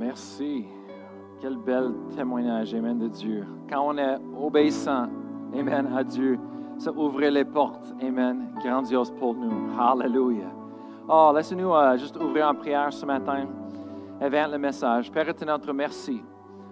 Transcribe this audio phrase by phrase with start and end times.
[0.00, 0.64] merci.
[1.40, 3.46] Quel bel témoignage, Amen, de Dieu.
[3.68, 5.06] Quand on est obéissant,
[5.54, 6.38] Amen, à Dieu,
[6.78, 9.52] ça ouvre les portes, Amen, grandiose pour nous.
[9.78, 10.50] Hallelujah.
[11.08, 13.46] Oh, laissez-nous euh, juste ouvrir en prière ce matin
[14.20, 15.10] avant le message.
[15.10, 16.22] Père notre merci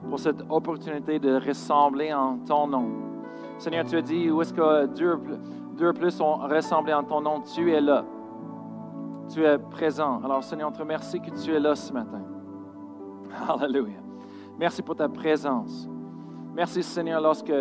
[0.08, 2.88] pour cette opportunité de ressembler en ton nom.
[3.58, 7.40] Seigneur, tu as dit où est-ce que Dieu plus sont ressemblés en ton nom.
[7.40, 8.04] Tu es là.
[9.32, 10.20] Tu es présent.
[10.24, 12.22] Alors, Seigneur, te remercie que tu es là ce matin.
[13.60, 13.98] Alléluia.
[14.59, 15.88] Merci pour ta présence.
[16.55, 17.52] Merci, Seigneur, lorsque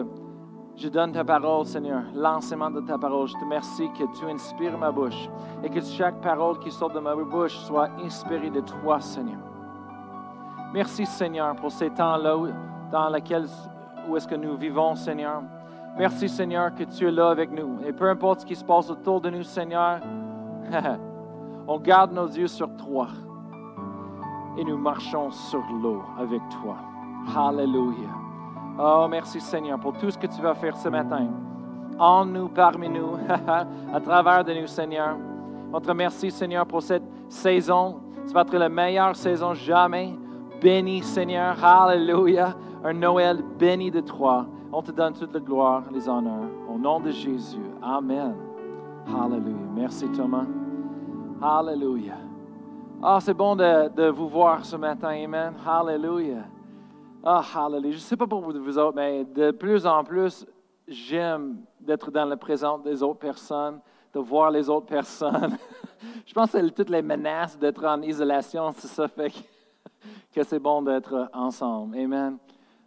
[0.76, 3.28] je donne ta parole, Seigneur, l'enseignement de ta parole.
[3.28, 5.28] Je te remercie que tu inspires ma bouche
[5.64, 9.40] et que chaque parole qui sort de ma bouche soit inspirée de toi, Seigneur.
[10.74, 12.36] Merci, Seigneur, pour ces temps-là
[12.92, 13.48] dans lesquels
[14.08, 15.42] où est-ce que nous vivons, Seigneur.
[15.98, 17.80] Merci, Seigneur, que tu es là avec nous.
[17.84, 20.00] Et peu importe ce qui se passe autour de nous, Seigneur,
[21.68, 23.08] on garde nos yeux sur toi
[24.58, 26.78] et nous marchons sur l'eau avec toi.
[27.36, 28.16] Hallelujah.
[28.80, 31.28] Oh, merci Seigneur pour tout ce que tu vas faire ce matin.
[32.00, 33.16] En nous, parmi nous,
[33.94, 35.16] à travers de nous, Seigneur.
[35.74, 38.00] On te remercie, Seigneur, pour cette saison.
[38.26, 40.14] Ça va être la meilleure saison jamais.
[40.62, 41.64] Béni, Seigneur.
[41.64, 42.56] Hallelujah.
[42.84, 44.46] Un Noël béni de toi.
[44.72, 46.50] On te donne toute la gloire, les honneurs.
[46.70, 47.58] Au nom de Jésus.
[47.82, 48.36] Amen.
[49.08, 49.68] Hallelujah.
[49.76, 50.46] Merci, Thomas.
[51.42, 52.27] Hallelujah.
[53.02, 55.10] Ah, c'est bon de, vous voir ce matin.
[55.10, 55.54] Amen.
[55.64, 56.46] Hallelujah.
[57.24, 57.92] Ah, hallelujah.
[57.92, 60.44] Je ne sais pas pour vous autres, mais de plus en plus,
[60.88, 63.80] j'aime d'être dans la présence des autres personnes,
[64.12, 65.58] de voir les autres personnes.
[66.26, 69.32] Je pense que toutes les menaces d'être en isolation, c'est ça fait
[70.34, 71.96] que, c'est bon d'être ensemble.
[72.00, 72.40] Amen.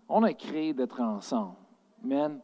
[0.08, 1.54] On a créé d'être ensemble.
[2.02, 2.40] Amen.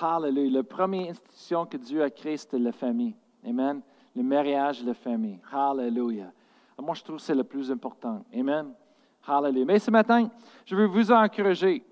[0.00, 0.58] Hallelujah.
[0.58, 3.16] La première institution que Dieu a créée, c'était la famille.
[3.44, 3.80] Amen.
[4.14, 5.40] Le mariage la famille.
[5.52, 6.32] Hallelujah.
[6.80, 8.24] Moi, je trouve que c'est le plus important.
[8.32, 8.72] Amen.
[9.26, 9.64] Hallelujah.
[9.64, 10.28] Mais ce matin,
[10.64, 11.84] je veux vous encourager.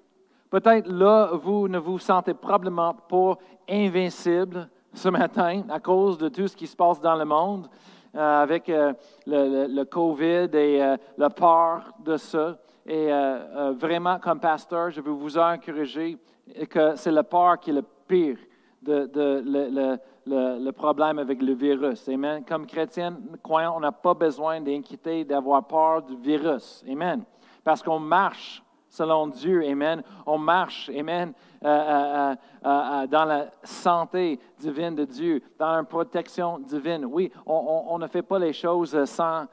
[0.49, 3.37] Peut-être là, vous ne vous sentez probablement pas
[3.69, 7.69] invincible ce matin à cause de tout ce qui se passe dans le monde
[8.15, 8.95] euh, avec euh,
[9.27, 12.57] le, COVID et euh, la peur de ça.
[12.89, 13.11] Et
[13.75, 16.17] vraiment, comme pasteur, je veux vous encourager
[16.71, 18.39] que c'est la peur qui est le pire
[18.81, 22.09] de, de le, problème avec le virus.
[22.09, 22.45] Amen.
[22.47, 26.85] Comme chrétien, croyant, on n'a pas besoin d'inquiéter, d'avoir peur du virus.
[26.89, 27.23] Amen.
[27.65, 29.65] Parce qu'on marche selon Dieu.
[29.65, 30.03] Amen.
[30.25, 31.33] On marche, Amen,
[31.65, 37.05] euh, euh, euh, dans la santé divine de Dieu, dans la protection divine.
[37.05, 39.47] Oui, on, ne fait pas les choses sans,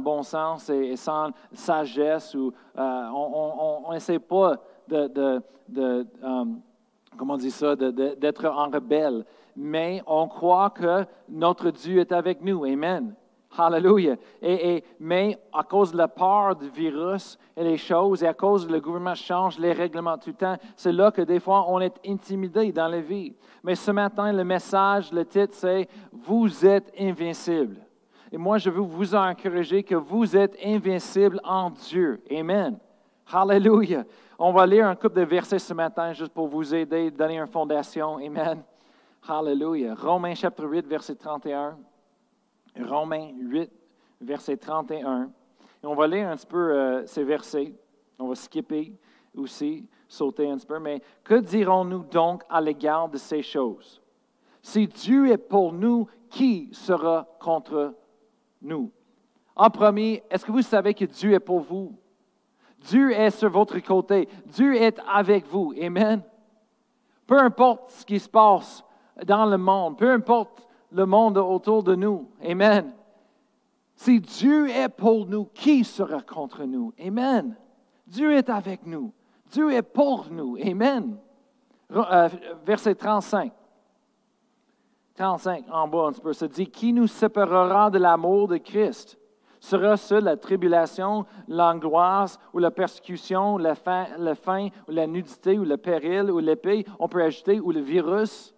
[0.00, 2.34] bon sens et, sans sagesse.
[2.34, 4.56] Ou, on n'essaie pas
[7.16, 9.24] comment on dit ça, d'être en rebelle
[9.56, 12.64] mais on croit que notre Dieu est avec nous.
[12.64, 13.14] Amen.
[13.56, 14.16] Hallelujah.
[14.40, 18.66] Et, mais à cause de la peur du virus et les choses, et à cause
[18.66, 21.80] que le gouvernement change les règlements tout le temps, c'est là que des fois on
[21.80, 23.34] est intimidé dans la vie.
[23.64, 27.76] Mais ce matin, le message, le titre, c'est Vous êtes invincible.
[28.32, 32.22] Et moi, je veux vous encourager que vous êtes invincible en Dieu.
[32.30, 32.78] Amen.
[33.32, 34.04] Hallelujah.
[34.38, 37.48] On va lire un couple de versets ce matin juste pour vous aider, donner une
[37.48, 38.16] fondation.
[38.16, 38.62] Amen.
[39.26, 39.94] Hallelujah.
[39.94, 41.78] Romains chapitre 8, verset 31.
[42.80, 43.70] Romains 8,
[44.20, 45.30] verset 31.
[45.82, 47.74] Et on va lire un petit peu euh, ces versets.
[48.18, 48.92] On va skipper
[49.36, 50.78] aussi, sauter un petit peu.
[50.78, 54.02] Mais que dirons-nous donc à l'égard de ces choses?
[54.62, 57.94] Si Dieu est pour nous, qui sera contre
[58.62, 58.90] nous?
[59.56, 61.94] En premier, est-ce que vous savez que Dieu est pour vous?
[62.78, 64.28] Dieu est sur votre côté.
[64.46, 65.74] Dieu est avec vous.
[65.80, 66.22] Amen.
[67.26, 68.82] Peu importe ce qui se passe,
[69.26, 72.28] dans le monde, peu importe le monde autour de nous.
[72.44, 72.92] Amen.
[73.94, 76.92] Si Dieu est pour nous, qui sera contre nous?
[76.98, 77.56] Amen.
[78.06, 79.12] Dieu est avec nous.
[79.50, 80.56] Dieu est pour nous.
[80.56, 81.18] Amen.
[81.92, 82.28] Euh,
[82.64, 83.52] verset 35.
[85.16, 89.18] 35 en bas un petit peu, ça dit Qui nous séparera de l'amour de Christ
[89.62, 95.64] Sera-ce la tribulation, l'angoisse ou la persécution, la faim, la faim ou la nudité ou
[95.64, 98.54] le péril ou l'épée On peut ajouter ou le virus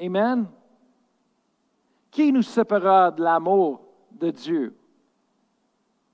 [0.00, 0.46] Amen.
[2.10, 3.80] Qui nous séparera de l'amour
[4.12, 4.76] de Dieu?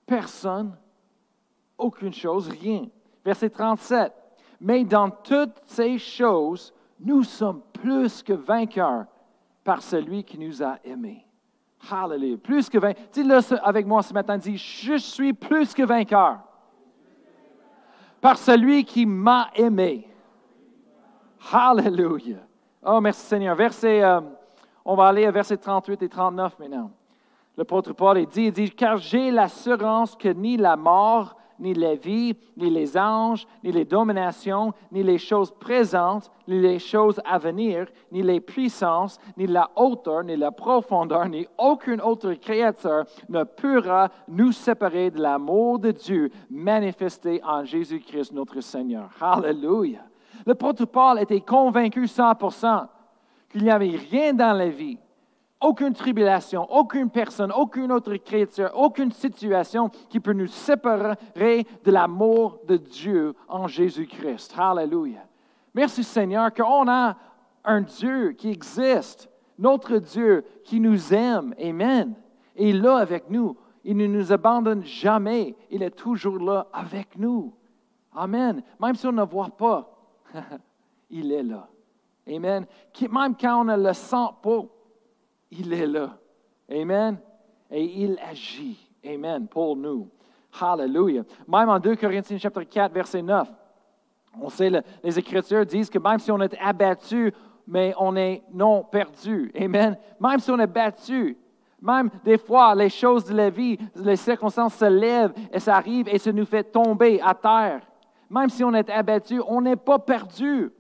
[0.07, 0.77] Personne,
[1.79, 2.87] aucune chose, rien.
[3.25, 4.13] Verset 37.
[4.61, 9.07] Mais dans toutes ces choses, nous sommes plus que vainqueurs
[9.63, 11.27] par celui qui nous a aimés.
[11.91, 12.39] Hallelujah.
[12.39, 13.05] Plus que vainqueurs.
[13.13, 14.39] Dis-le avec moi ce matin.
[14.39, 16.41] Dis, je suis plus que vainqueur
[18.21, 20.09] par celui qui m'a aimé.
[21.53, 22.47] Hallelujah.
[22.87, 23.57] Oh, merci Seigneur.
[23.57, 24.21] Verset, euh,
[24.85, 26.91] on va aller à verset 38 et 39 maintenant.
[27.57, 32.37] L'apôtre Paul dit, il dit, car j'ai l'assurance que ni la mort, ni la vie,
[32.59, 37.87] ni les anges, ni les dominations, ni les choses présentes, ni les choses à venir,
[38.13, 44.11] ni les puissances, ni la hauteur, ni la profondeur, ni aucune autre créature ne pourra
[44.29, 49.09] nous séparer de l'amour de Dieu manifesté en Jésus-Christ notre Seigneur.
[49.21, 50.01] Alléluia.
[50.47, 52.87] Le Paul était convaincu 100%
[53.49, 54.99] qu'il n'y avait rien dans la vie
[55.65, 62.61] aucune tribulation, aucune personne, aucune autre créature, aucune situation qui peut nous séparer de l'amour
[62.67, 64.55] de Dieu en Jésus-Christ.
[64.59, 65.27] Alléluia.
[65.73, 67.17] Merci Seigneur qu'on a
[67.65, 71.55] un Dieu qui existe, notre Dieu qui nous aime.
[71.59, 72.15] Amen.
[72.57, 73.57] Et il est là avec nous.
[73.85, 75.57] Il ne nous abandonne jamais.
[75.71, 77.55] Il est toujours là avec nous.
[78.15, 78.63] Amen.
[78.79, 79.94] Même si on ne voit pas,
[81.11, 81.69] il est là.
[82.29, 82.67] Amen.
[83.01, 84.63] Même quand on ne le sent pas,
[85.51, 86.17] il est là.
[86.71, 87.19] Amen.
[87.71, 88.79] Et il agit.
[89.05, 89.47] Amen.
[89.47, 90.09] Pour nous.
[90.61, 91.23] Hallelujah.
[91.49, 93.49] Même en 2 Corinthiens chapitre 4, verset 9,
[94.41, 94.71] on sait,
[95.03, 97.33] les Écritures disent que même si on est abattu,
[97.67, 99.53] mais on est non perdu.
[99.59, 99.97] Amen.
[100.21, 101.37] Même si on est battu,
[101.81, 106.09] même des fois, les choses de la vie, les circonstances se lèvent et ça arrive
[106.09, 107.83] et ça nous fait tomber à terre.
[108.35, 110.73] Même si on est abattu, on n'est pas perdu.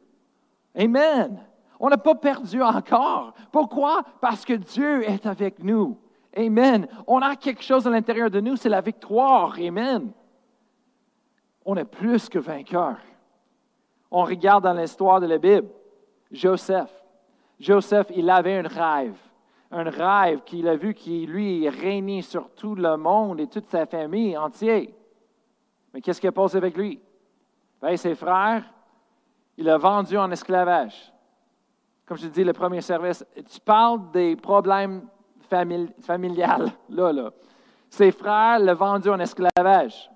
[0.74, 1.38] Amen.
[1.78, 3.32] On n'a pas perdu encore.
[3.52, 4.02] Pourquoi?
[4.20, 5.96] Parce que Dieu est avec nous.
[6.36, 6.88] Amen.
[7.06, 9.56] On a quelque chose à l'intérieur de nous, c'est la victoire.
[9.60, 10.10] Amen.
[11.64, 12.96] On est plus que vainqueur.
[14.10, 15.68] On regarde dans l'histoire de la Bible.
[16.32, 16.90] Joseph.
[17.60, 19.16] Joseph, il avait un rêve.
[19.70, 23.86] Un rêve qu'il a vu qui, lui, régnait sur tout le monde et toute sa
[23.86, 24.88] famille entière.
[25.92, 27.00] Mais qu'est-ce qui a passé avec lui?
[27.84, 28.64] Ben, ses frères,
[29.56, 31.14] il a vendu en esclavage
[32.06, 35.02] comme je te dis, le premier service, tu parles des problèmes
[35.48, 37.30] familiales, là, là.
[37.88, 40.10] Ses frères l'ont vendu en esclavage.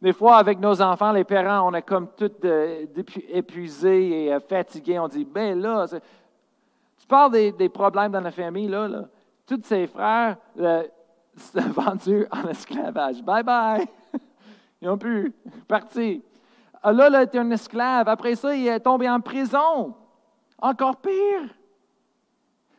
[0.00, 2.86] Des fois, avec nos enfants, les parents, on est comme tout euh,
[3.28, 4.98] épuisés et euh, fatigués.
[4.98, 9.04] On dit, ben là, tu parles des, problèmes dans la famille, là, là.
[9.46, 13.22] Tous ses frères sont vendus en esclavage.
[13.22, 13.86] Bye bye.
[14.80, 15.34] Ils ont pu
[15.66, 16.20] partir.
[16.88, 18.06] Ah, là, là, était un esclave.
[18.06, 19.92] Après ça, il est tombé en prison.
[20.56, 21.52] Encore pire.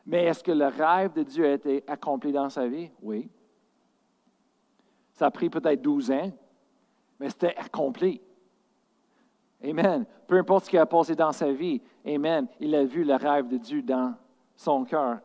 [0.06, 2.90] Mais est-ce que le rêve de Dieu a été accompli dans sa vie?
[3.02, 3.30] Oui.
[5.12, 6.32] Ça a pris peut-être 12 ans,
[7.20, 8.22] mais c'était accompli.
[9.62, 10.06] Amen.
[10.26, 12.48] Peu importe ce qu'il a passé dans sa vie, Amen.
[12.62, 14.16] Il a vu le rêve de Dieu dans
[14.56, 15.20] son cœur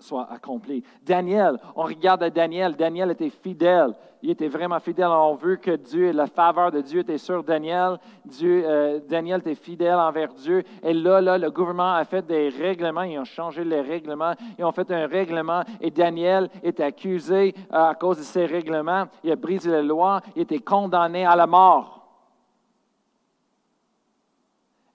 [0.00, 0.82] soit accompli.
[1.04, 2.76] Daniel, on regarde Daniel.
[2.76, 3.94] Daniel était fidèle.
[4.22, 5.08] Il était vraiment fidèle.
[5.08, 7.98] On veut que Dieu, la faveur de Dieu était sur Daniel.
[8.24, 10.62] Dieu, euh, Daniel était fidèle envers Dieu.
[10.82, 13.02] Et là, là, le gouvernement a fait des règlements.
[13.02, 14.34] Ils ont changé les règlements.
[14.58, 15.62] Ils ont fait un règlement.
[15.80, 19.04] Et Daniel est accusé euh, à cause de ces règlements.
[19.24, 20.20] Il a brisé la loi.
[20.36, 22.00] Il était condamné à la mort.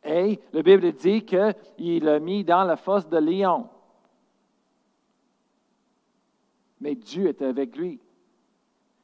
[0.05, 3.67] Et la Bible dit qu'il l'a mis dans la fosse de lion.
[6.79, 7.99] Mais Dieu était avec lui.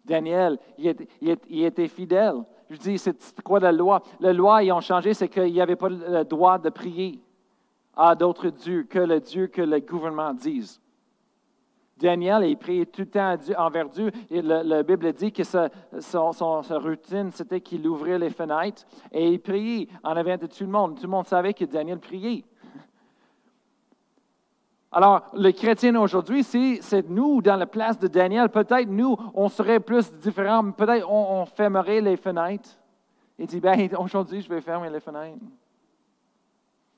[0.06, 2.44] Daniel, il était, fidèle.
[2.70, 4.02] Je dis, c'est quoi la loi?
[4.20, 7.20] La loi, ils ont changé, c'est qu'il n'y avait pas le droit de prier
[7.96, 10.82] à d'autres dieux que le Dieu que le gouvernement dise.
[11.98, 14.12] Daniel, il priait tout le temps envers Dieu.
[14.32, 15.70] Et la Bible dit que sa,
[16.00, 20.72] sa routine, c'était qu'il ouvrait les fenêtres et il priait en avant de tout le
[20.72, 20.96] monde.
[20.96, 22.44] Tout le monde savait que Daniel priait.
[24.92, 28.50] Alors, le chrétien aujourd'hui, c'est nous dans la place de Daniel.
[28.50, 30.72] Peut-être nous, on serait plus différents.
[30.72, 32.78] Peut-être on, fermerait les fenêtres.
[33.40, 35.40] Et dit, ben, aujourd'hui, je vais fermer les fenêtres.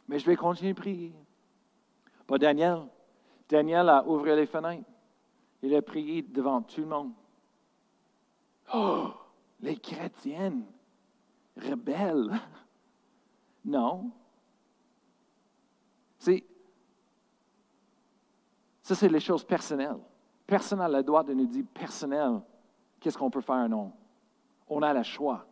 [0.07, 1.13] Mais je vais continuer à prier.
[2.25, 2.79] Pas Daniel.
[3.47, 4.89] Daniel a ouvert les fenêtres.
[5.62, 7.12] Il a prié devant tout le monde.
[8.73, 9.09] Oh,
[9.62, 10.65] les chrétiennes
[11.55, 12.31] rebelles.
[13.65, 14.12] Non.
[16.19, 16.43] C'est
[18.83, 19.97] ça, c'est les choses personnelles.
[20.45, 22.41] Personne n'a le droit de nous dire personnel
[22.99, 23.93] qu'est-ce qu'on peut faire non?
[24.67, 25.45] On a le choix.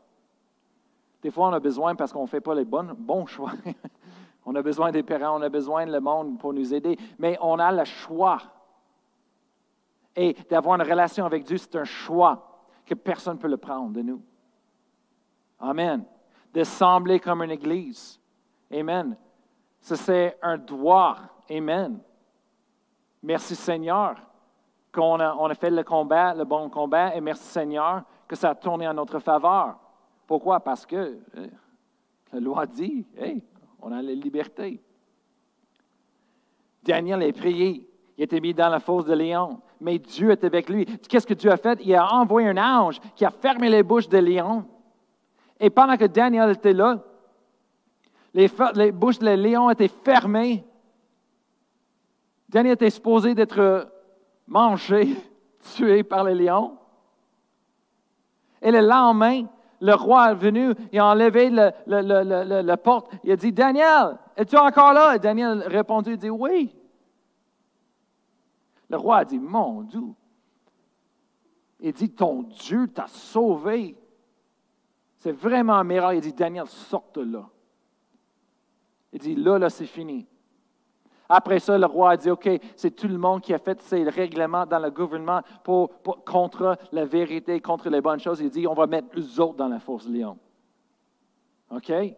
[1.22, 3.54] Des fois, on a besoin parce qu'on ne fait pas les bons, choix.
[4.46, 7.58] on a besoin des parents, on a besoin le monde pour nous aider, mais on
[7.58, 8.42] a le choix.
[10.14, 13.94] Et d'avoir une relation avec Dieu, c'est un choix que personne ne peut le prendre
[13.94, 14.22] de nous.
[15.58, 16.04] Amen.
[16.54, 18.20] De sembler comme une église.
[18.70, 19.16] Amen.
[19.80, 21.18] Ça, c'est un droit.
[21.50, 22.02] Amen.
[23.24, 24.16] Merci Seigneur
[24.92, 28.88] qu'on a, fait le combat, le bon combat, et merci Seigneur que ça a tourné
[28.88, 29.78] en notre faveur.
[30.28, 30.60] Pourquoi?
[30.60, 31.48] Parce que euh,
[32.34, 33.06] la loi dit,
[33.82, 34.82] on a la liberté.
[36.84, 37.88] Daniel est prié.
[38.18, 39.62] Il était mis dans la fosse de Léon.
[39.80, 40.86] mais Dieu est avec lui.
[40.86, 41.80] Qu'est-ce que Dieu a fait?
[41.84, 44.66] Il a envoyé un ange qui a fermé les bouches des lions.
[45.60, 47.00] Et pendant que Daniel était là,
[48.34, 50.64] les, bouches des lions étaient fermées.
[52.52, 53.90] Daniel était supposé d'être
[54.46, 55.16] mangé,
[55.76, 56.78] tué par les lions.
[58.62, 59.46] Et le lendemain,
[59.80, 63.12] le roi est venu, il a enlevé la porte.
[63.24, 65.16] Il a dit, Daniel, es-tu encore là?
[65.16, 66.76] Et Daniel a répondu, il dit, oui.
[68.90, 70.04] Le roi a dit, mon Dieu.
[71.80, 73.98] Il dit, ton Dieu t'a sauvé.
[75.20, 76.18] C'est vraiment un miracle.
[76.18, 77.50] Il dit, Daniel, sorte là.
[79.14, 80.28] Il dit, là, là, c'est fini.
[81.34, 84.04] Après ça, le roi a dit, OK, c'est tout le monde qui a fait ses
[84.04, 85.90] règlements dans le gouvernement pour,
[86.26, 88.42] contre la vérité, contre les bonnes choses.
[88.42, 90.38] Il dit, on va mettre eux autres dans la force lion.
[91.74, 91.90] OK?
[91.90, 92.16] Et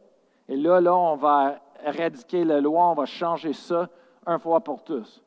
[0.49, 3.87] là, là, on va éradiquer la loi, on va changer ça
[4.25, 5.21] une fois pour tous.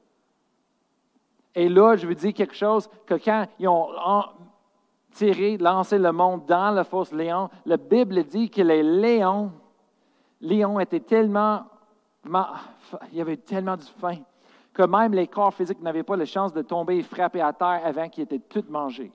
[1.54, 3.86] Et là, je vous dis quelque chose, que quand ils ont
[5.12, 9.52] tiré, lancé le monde dans la fosse lion, la Bible dit que les lions,
[10.40, 11.66] lions étaient tellement
[13.12, 14.18] il y avait tellement de faim
[14.72, 17.80] que même les corps physiques n'avaient pas la chance de tomber et frapper à terre
[17.82, 19.10] avant qu'ils étaient tous mangés.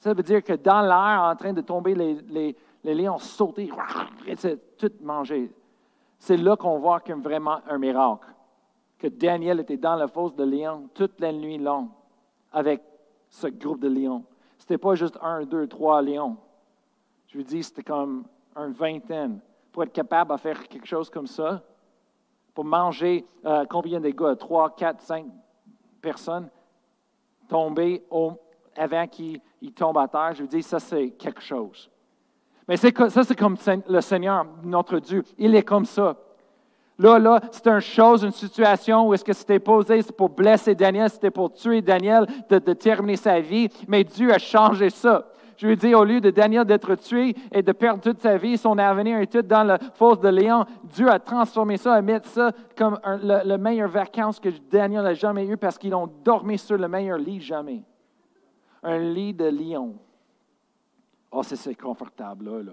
[0.00, 2.54] Ça veut dire que dans l'air, en train de tomber, les,
[2.84, 3.70] lions sautaient,
[4.76, 5.50] tout mangé.
[6.18, 8.28] C'est là qu'on voit comme vraiment un miracle.
[8.98, 11.88] Que Daniel était dans la fosse de lions toute la nuit longue
[12.52, 12.82] avec
[13.30, 14.24] ce groupe de lions.
[14.58, 16.36] Ce n'était pas juste un, deux, trois lions.
[17.28, 18.24] Je vous dis, c'était comme
[18.56, 19.40] une vingtaine
[19.72, 21.62] pour être capable de faire quelque chose comme ça,
[22.58, 25.26] pour manger euh, combien de gars, trois, quatre, cinq
[26.02, 26.48] personnes,
[27.48, 28.02] tomber
[28.76, 29.40] avant qu'ils
[29.76, 31.88] tombent à terre, je veux dire, ça c'est quelque chose.
[32.66, 33.56] Mais ça c'est comme
[33.88, 36.16] le Seigneur, notre Dieu, il est comme ça.
[36.98, 40.74] Là, là, c'est une chose, une situation où est-ce que c'était posé, c'est pour blesser
[40.74, 45.28] Daniel, c'était pour tuer Daniel, de terminer sa vie, mais Dieu a changé ça.
[45.58, 48.56] Je lui dis, au lieu de Daniel d'être tué et de perdre toute sa vie,
[48.56, 52.14] son avenir et tout dans la fosse de Léon, Dieu a transformé ça, a mis
[52.22, 56.58] ça comme le, le, meilleur vacances que Daniel a jamais eu parce qu'ils ont dormi
[56.58, 57.82] sur le meilleur lit jamais.
[58.84, 59.96] Un lit de lion.
[61.32, 62.72] Oh, c'est confortable, là, là.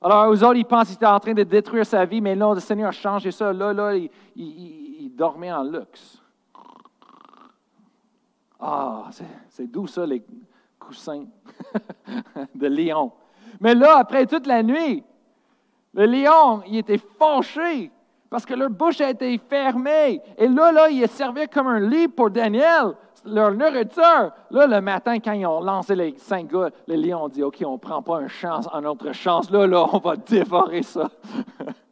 [0.00, 2.54] Alors, aux autres, ils pensent qu'il était en train de détruire sa vie, mais non,
[2.54, 3.52] le Seigneur a changé ça.
[3.52, 6.22] Là, là, il, il dormait en luxe.
[8.64, 9.10] Ah,
[9.48, 10.22] c'est doux ça, les,
[10.86, 11.24] coussin
[12.54, 13.12] de lion.
[13.60, 15.02] Mais là, après toute la nuit,
[15.94, 17.90] le lion, il était fâché
[18.30, 20.22] parce que leur bouche a été fermée.
[20.38, 22.94] Et là, là, il servi comme un lit pour Daniel,
[23.26, 24.32] leur nourriture.
[24.50, 27.72] Là, le matin, quand ils ont lancé les cinq gars, le lion dit, OK, on
[27.72, 29.50] ne prend pas une chance, une autre chance.
[29.50, 31.10] Là, là, on va dévorer ça.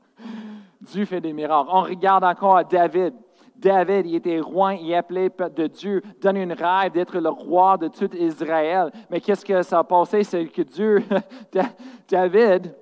[0.80, 1.68] Dieu fait des miracles.
[1.70, 3.12] On regarde encore à David.
[3.60, 7.88] David, il était roi, il appelé de Dieu, donne une rêve d'être le roi de
[7.88, 8.90] tout Israël.
[9.10, 10.24] Mais qu'est-ce que ça a passé?
[10.24, 11.04] C'est que Dieu,
[12.08, 12.74] David,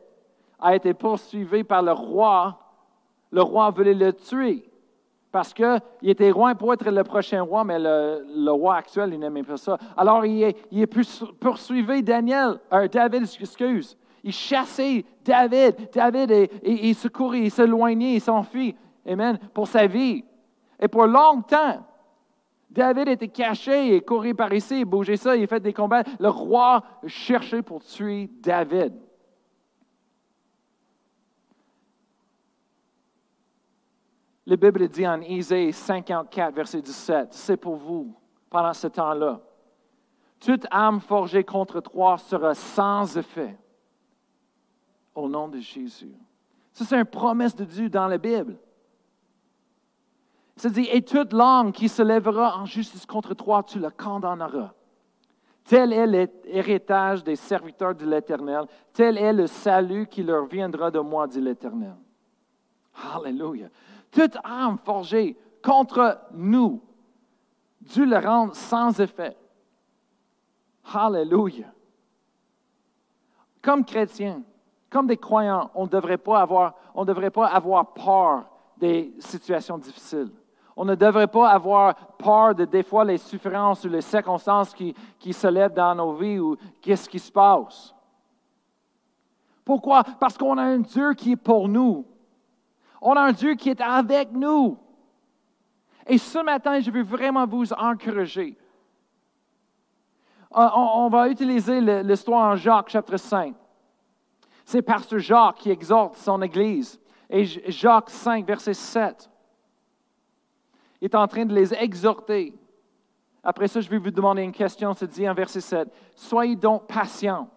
[0.61, 2.58] a été poursuivi par le roi.
[3.30, 4.68] Le roi voulait le tuer
[5.30, 9.42] parce qu'il était roi pour être le prochain roi, mais le, roi actuel, il n'aimait
[9.42, 9.78] pas ça.
[9.97, 13.97] Alors, il est, il poursuivi Daniel, euh, David, excuse.
[14.25, 15.90] Il chassait David.
[15.92, 18.75] David, et, il se il s'éloignait, il s'enfuit.
[19.06, 19.38] Amen.
[19.52, 20.25] Pour sa vie.
[20.80, 21.85] Et pour longtemps,
[22.70, 26.02] David était caché et courait par ici, il bougeait ça, il fait des combats.
[26.18, 28.94] Le roi cherchait pour tuer David.
[34.47, 38.14] La Bible dit en Isaïe 54, verset 17, c'est pour vous
[38.49, 39.40] pendant ce temps-là.
[40.40, 43.58] Toute âme forgée contre toi sera sans effet
[45.14, 46.14] au nom de Jésus.
[46.73, 48.56] Ça, c'est une promesse de Dieu dans la Bible.
[50.59, 54.73] Ça dit, et toute langue qui se lèvera en justice contre toi, tu le condamneras.
[55.62, 56.07] Tel est
[56.47, 58.67] l'héritage des serviteurs de l'Éternel.
[58.93, 61.95] Tel est le salut qui leur viendra de moi, dit l'Éternel.
[63.15, 63.69] Alléluia.
[64.11, 66.83] Toute âme forgée contre nous,
[67.81, 69.37] Dieu le rend sans effet.
[70.93, 71.67] Alléluia.
[73.62, 74.43] Comme chrétiens,
[74.91, 75.88] comme des croyants, on ne
[76.95, 78.47] on devrait pas avoir peur
[78.77, 80.33] des situations difficiles.
[80.80, 84.94] On ne devrait pas avoir peur de des fois les souffrances ou les circonstances qui,
[85.18, 87.92] qui se lèvent dans nos vies ou qu'est-ce qui se passe.
[89.64, 90.04] Pourquoi?
[90.04, 92.06] Parce qu'on a un Dieu qui est pour nous.
[93.02, 94.78] On a un Dieu qui est avec nous.
[96.06, 98.56] Et ce matin, je veux vraiment vous encourager.
[100.52, 103.52] On, va utiliser l'histoire en Jacques chapitre 5.
[104.64, 107.00] C'est Pasteur Jacques qui exhorte son Église.
[107.28, 109.28] Et Jacques 5, verset 7.
[111.00, 112.55] Est en train de les exhorter.
[113.43, 114.93] Après ça, je vais vous demander une question.
[114.95, 115.88] C'est dit en verset 7.
[116.14, 117.49] Soyez donc patients,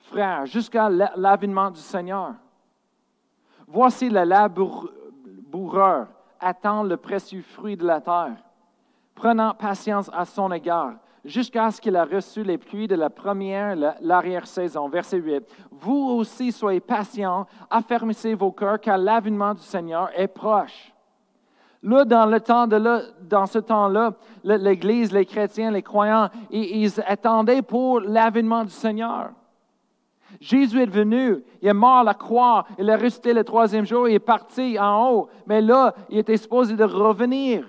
[0.00, 2.34] frères, jusqu'à l'avènement du Seigneur.
[3.66, 6.08] Voici le laboureur
[6.40, 8.36] attend le précieux fruit de la terre,
[9.14, 13.74] prenant patience à son égard, jusqu'à ce qu'il a reçu les pluies de la première,
[14.00, 14.88] l'arrière-saison.
[14.88, 15.44] Verset 8.
[15.70, 20.93] Vous aussi soyez patients, affermissez vos cœurs, car l'avènement du Seigneur est proche.
[21.84, 26.90] Là, dans, le temps de là, dans ce temps-là, l'Église, les chrétiens, les croyants, ils,
[27.06, 29.32] attendaient pour l'avènement du Seigneur.
[30.40, 34.08] Jésus est venu, il est mort à la croix, il est resté le troisième jour,
[34.08, 37.66] il est parti en haut, mais là, il était supposé de revenir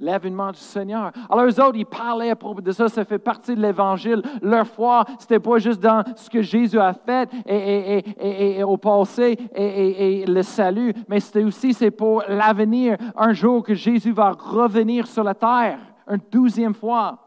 [0.00, 1.12] l'avènement du Seigneur.
[1.28, 4.22] Alors, eux autres, ils parlaient à propos de ça, ça fait partie de l'Évangile.
[4.42, 9.36] Leur foi, ce n'était pas juste dans ce que Jésus a fait et, au passé
[9.54, 15.06] et, le salut, mais c'était aussi c'est pour l'avenir, un jour que Jésus va revenir
[15.06, 15.78] sur la terre,
[16.08, 17.18] une douzième fois.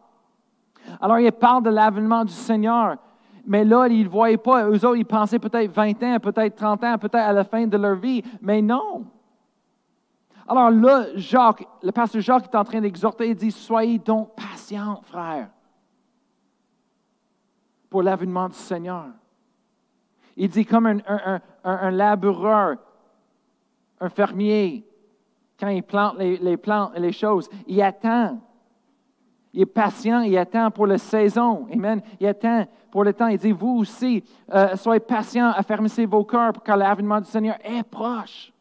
[1.00, 2.98] Alors, ils parlent de l'avènement du Seigneur.
[3.46, 4.66] Mais là, ils ne voyaient pas.
[4.70, 7.78] Eux autres, ils pensaient peut-être 20 ans, peut-être 30 ans, peut-être à la fin de
[7.78, 8.24] leur vie.
[8.42, 9.06] Mais non.
[10.56, 15.02] Alors là, Jacques, le pasteur Jacques est en train d'exhorter et dit, soyez donc patients,
[15.04, 15.50] frères,
[17.90, 19.06] pour l'avènement du Seigneur.
[20.38, 21.02] Il dit comme
[21.66, 22.76] un, laboureur,
[24.00, 24.88] un fermier,
[25.60, 28.40] quand il plante les, plantes et les choses, il attend.
[29.54, 31.66] Il est patient, il attend pour la saison.
[31.74, 32.00] Amen.
[32.20, 33.28] Il attend pour le temps.
[33.28, 37.82] Il dit, vous aussi, euh, soyez patients, affermissez vos cœurs, car l'avènement du Seigneur est
[37.82, 38.53] proche.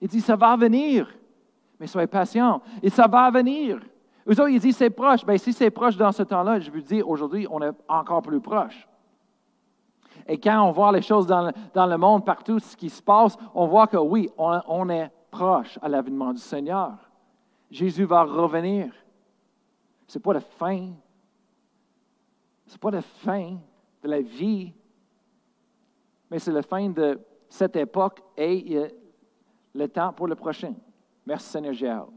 [0.00, 1.08] Il dit, ça va venir.
[1.78, 2.62] Mais soyez patient.
[2.82, 3.80] Et ça va venir.
[4.26, 5.24] Eux autres, ils disent, c'est proche.
[5.24, 8.40] Bien, si c'est proche dans ce temps-là, je veux dire, aujourd'hui, on est encore plus
[8.40, 8.86] proche.
[10.26, 13.02] Et quand on voit les choses dans le, dans le monde, partout, ce qui se
[13.02, 16.92] passe, on voit que oui, on, est proche à l'avènement du Seigneur.
[17.70, 18.92] Jésus va revenir.
[20.06, 20.90] Ce n'est pas la fin.
[22.66, 23.56] Ce n'est pas la fin
[24.02, 24.72] de la vie,
[26.30, 28.78] mais c'est la fin de cette époque et
[29.74, 30.74] le temps pour le prochain.
[31.26, 32.08] Merci Seigneur Jéhovah.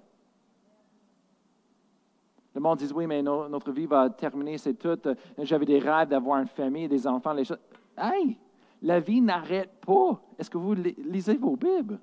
[2.54, 5.00] Le monde dit oui, mais notre vie va terminer, c'est tout.
[5.40, 7.60] J'avais des rêves d'avoir une famille, des enfants, les choses.
[7.98, 8.38] Hey,
[8.82, 10.22] la vie n'arrête pas.
[10.38, 12.00] Est-ce que vous lisez vos Bibles?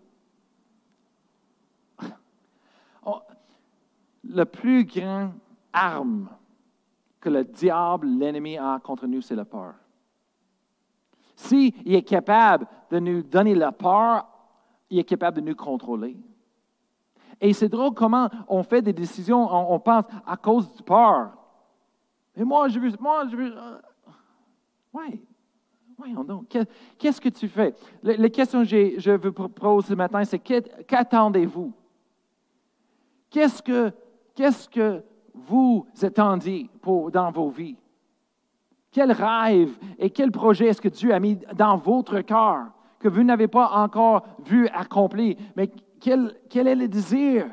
[3.02, 3.22] Oh,
[4.24, 5.32] le plus grand
[5.72, 6.28] arme
[7.18, 9.72] que le diable, l'ennemi, a contre nous, c'est la peur.
[11.34, 14.26] S'il est capable de nous donner la peur
[14.90, 16.16] il est capable de nous contrôler.
[17.40, 21.32] Et c'est drôle comment on fait des décisions, on, pense à cause du peur.
[22.36, 22.92] Mais moi, je veux.
[23.00, 23.56] Moi, je veux.
[23.56, 23.78] Euh,
[24.92, 25.24] oui.
[25.96, 26.56] Voyons donc.
[26.98, 27.74] Qu'est-ce que tu fais?
[28.02, 31.72] La, question que je veux proposer ce matin, c'est qu'attendez-vous?
[33.28, 33.92] Qu'est-ce que,
[34.34, 35.02] qu'est-ce que
[35.34, 37.76] vous attendez pour, dans vos vies?
[38.90, 42.72] Quel rêve et quel projet est-ce que Dieu a mis dans votre cœur?
[43.00, 45.36] Que vous n'avez pas encore vu accompli.
[45.56, 47.46] Mais quel, quel est le désir?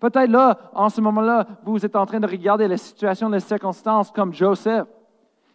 [0.00, 4.10] Peut-être là, en ce moment-là, vous êtes en train de regarder la situation, les circonstances
[4.12, 4.86] comme Joseph.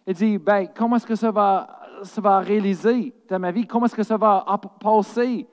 [0.05, 3.65] Il dit, ben, comment est-ce que ça va, ça va réaliser dans ma vie?
[3.65, 4.45] Comment est-ce que ça va
[4.81, 5.47] passer?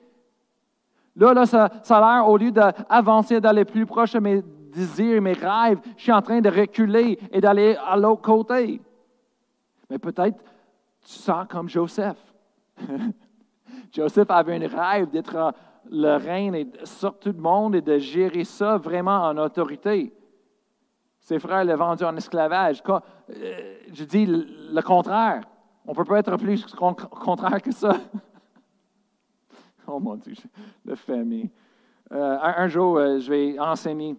[1.15, 5.21] Là, là ça, ça a l'air, au lieu d'avancer, d'aller plus proche de mes désirs,
[5.21, 8.81] mes rêves, je suis en train de reculer et d'aller à l'autre côté.
[9.89, 10.37] Mais peut-être
[11.01, 12.30] tu sens comme Joseph.
[13.91, 15.53] Joseph avait un rêve d'être
[15.89, 20.13] le reine sur tout le monde et de gérer ça vraiment en autorité.
[21.19, 22.81] Ses frères l'ont vendu en esclavage.
[22.89, 25.43] Euh, je dis le contraire.
[25.85, 27.95] On ne peut pas être plus contraire que ça.
[29.87, 30.33] oh mon Dieu,
[30.85, 31.49] la famille.
[32.11, 34.15] Euh, un, jour, euh, je vais enseigner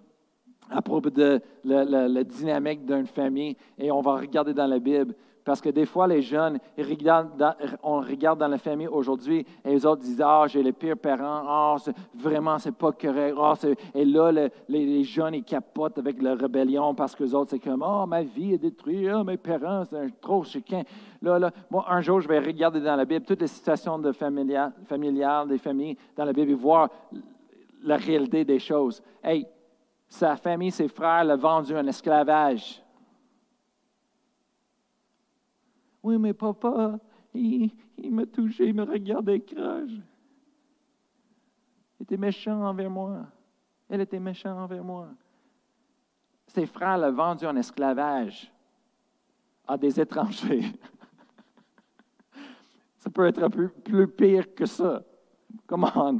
[0.71, 5.15] à propos de la dynamique d'une famille et on va regarder dans la Bible.
[5.45, 9.85] Parce que des fois, les jeunes, regardent on regarde dans la famille aujourd'hui et les
[9.85, 11.77] autres disent Ah, j'ai les pires parents, ah,
[12.15, 13.37] vraiment, c'est pas correct.
[13.39, 13.55] Ah,
[13.95, 17.83] et là, les, jeunes, ils capotent avec la rébellion parce que les autres, c'est comme
[17.83, 20.83] Ah, ma vie est détruite, ah, mes parents, c'est trop chacun.
[21.21, 24.73] Là, là, moi, un jour, je vais regarder dans la Bible toutes les situations familiales,
[24.87, 26.89] familiales des familles dans la Bible et voir
[27.83, 29.03] la réalité des choses.
[29.23, 29.47] Hey,
[30.09, 32.82] sa famille, ses frères l'ont vendu en esclavage.
[36.03, 36.99] Oui, mais papa,
[37.35, 37.71] il,
[38.11, 39.91] m'a touché, il me regardait croche.
[41.99, 43.27] Il était méchant envers moi.
[43.89, 45.09] Elle était méchante envers moi.
[46.49, 48.53] Ses frères l'ont vendu en esclavage
[49.67, 50.65] à des étrangers.
[52.99, 55.03] ça peut être un peu plus pire que ça.
[55.67, 56.19] Comment?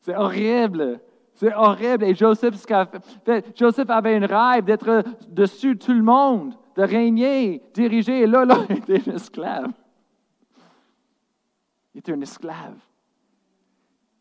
[0.00, 1.00] C'est horrible.
[1.34, 2.04] C'est horrible.
[2.04, 8.20] Et Joseph, ce Joseph avait un rêve d'être dessus tout le monde, de régner, diriger.
[8.20, 9.72] Et là, là, il était un esclave.
[11.94, 12.78] Il était un esclave.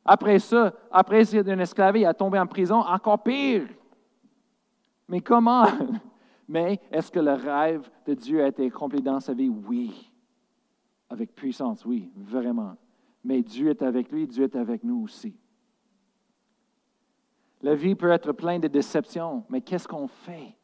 [0.03, 3.67] Après ça, après être un esclave, il a tombé en prison, encore pire.
[5.07, 5.65] Mais comment?
[6.49, 9.49] Mais est-ce que le rêve de Dieu a été accompli dans sa vie?
[9.49, 10.11] Oui.
[11.09, 12.75] Avec puissance, oui, vraiment.
[13.23, 15.35] Mais Dieu est avec lui, Dieu est avec nous aussi.
[17.61, 20.58] La vie peut être pleine de déceptions, mais qu'est-ce qu'on fait?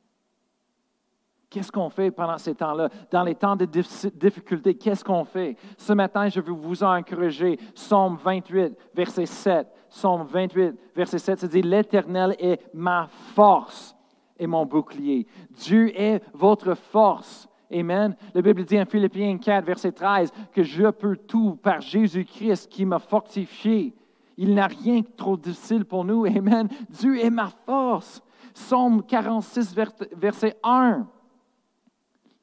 [1.56, 2.90] Qu'est-ce qu'on fait pendant ces temps-là?
[3.10, 5.56] Dans les temps de difficulté, qu'est-ce qu'on fait?
[5.78, 7.56] Ce matin, je veux vous encourager.
[7.74, 9.66] Psaume 28, verset 7.
[9.90, 13.96] Psaume 28, verset 7, ça dit, L'Éternel est ma force
[14.38, 15.26] et mon bouclier.
[15.50, 17.48] Dieu est votre force.
[17.72, 18.18] Amen.
[18.34, 22.84] La Bible dit en Philippiens 4, verset 13, que je peux tout par Jésus-Christ qui
[22.84, 23.94] m'a fortifié.
[24.36, 26.26] Il n'a rien de trop difficile pour nous.
[26.26, 26.68] Amen.
[26.90, 28.22] Dieu est ma force.
[28.54, 29.74] Psaume 46,
[30.18, 31.08] verset 1.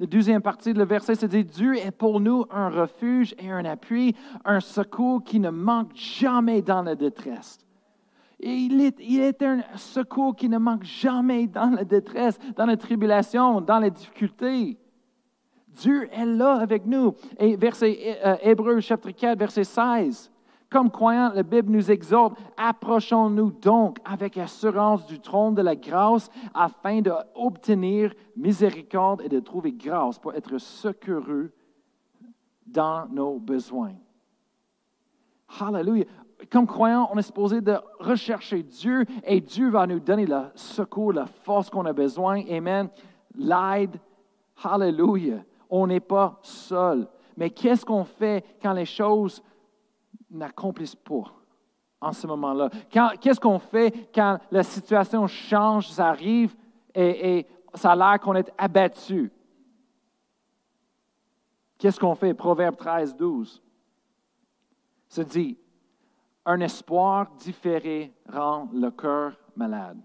[0.03, 3.65] La deuxième partie de verset, c'est dit Dieu est pour nous un refuge et un
[3.65, 7.61] appui, un secours qui ne manque jamais dans la détresse.
[8.41, 12.67] Et il est, il est un secours qui ne manque jamais dans la détresse, dans
[12.67, 14.77] la tribulation, dans les difficultés.
[15.69, 17.15] Dieu est là avec nous.
[17.39, 20.33] Et verset euh, Hébreu chapitre 4, verset 16.
[20.73, 26.31] Comme croyants, la Bible nous exhorte, approchons-nous donc avec assurance du trône de la grâce
[26.55, 31.53] afin d'obtenir miséricorde et de trouver grâce pour être secourus
[32.67, 33.93] dans nos besoins.
[35.61, 36.07] Hallelujah.
[36.51, 41.13] Comme croyants, on est supposé de rechercher Dieu et Dieu va nous donner le secours,
[41.13, 42.43] la force qu'on a besoin.
[42.49, 42.89] Amen.
[43.35, 44.01] L'aide.
[44.65, 45.45] Hallelujah.
[45.69, 47.07] On n'est pas seul.
[47.37, 49.43] Mais qu'est-ce qu'on fait quand les choses
[50.33, 51.25] n'accomplissent pas
[52.01, 52.71] en ce moment-là.
[53.21, 56.55] Qu'est-ce qu'on fait quand la situation change, ça arrive
[56.95, 59.33] et, ça a l'air qu'on est abattu?
[61.79, 62.35] Qu'est-ce qu'on fait?
[62.35, 63.63] Proverbe 13, 12.
[65.09, 65.59] Se dit,
[66.45, 70.01] un espoir différé rend le cœur malade.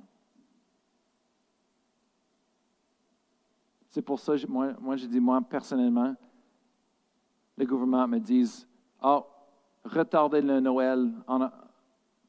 [3.89, 6.15] C'est pour ça, moi, moi je moi, personnellement,
[7.57, 8.65] le gouvernement me dit,
[9.01, 9.25] oh,
[9.87, 11.11] retarder le Noël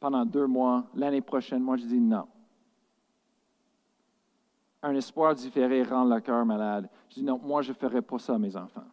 [0.01, 2.27] pendant deux mois, l'année prochaine, moi je dis non.
[4.83, 6.89] Un espoir différé rend le cœur malade.
[7.09, 8.87] Je dis non, moi je ne ferai pas ça à mes enfants.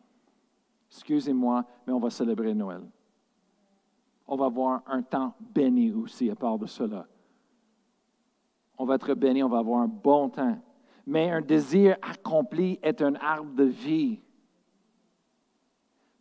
[0.90, 2.82] Excusez-moi, mais on va célébrer Noël.
[4.28, 7.06] On va avoir un temps béni aussi à part de cela.
[8.78, 10.58] On va être béni, on va avoir un bon temps.
[11.06, 14.20] Mais un désir accompli est un arbre de vie.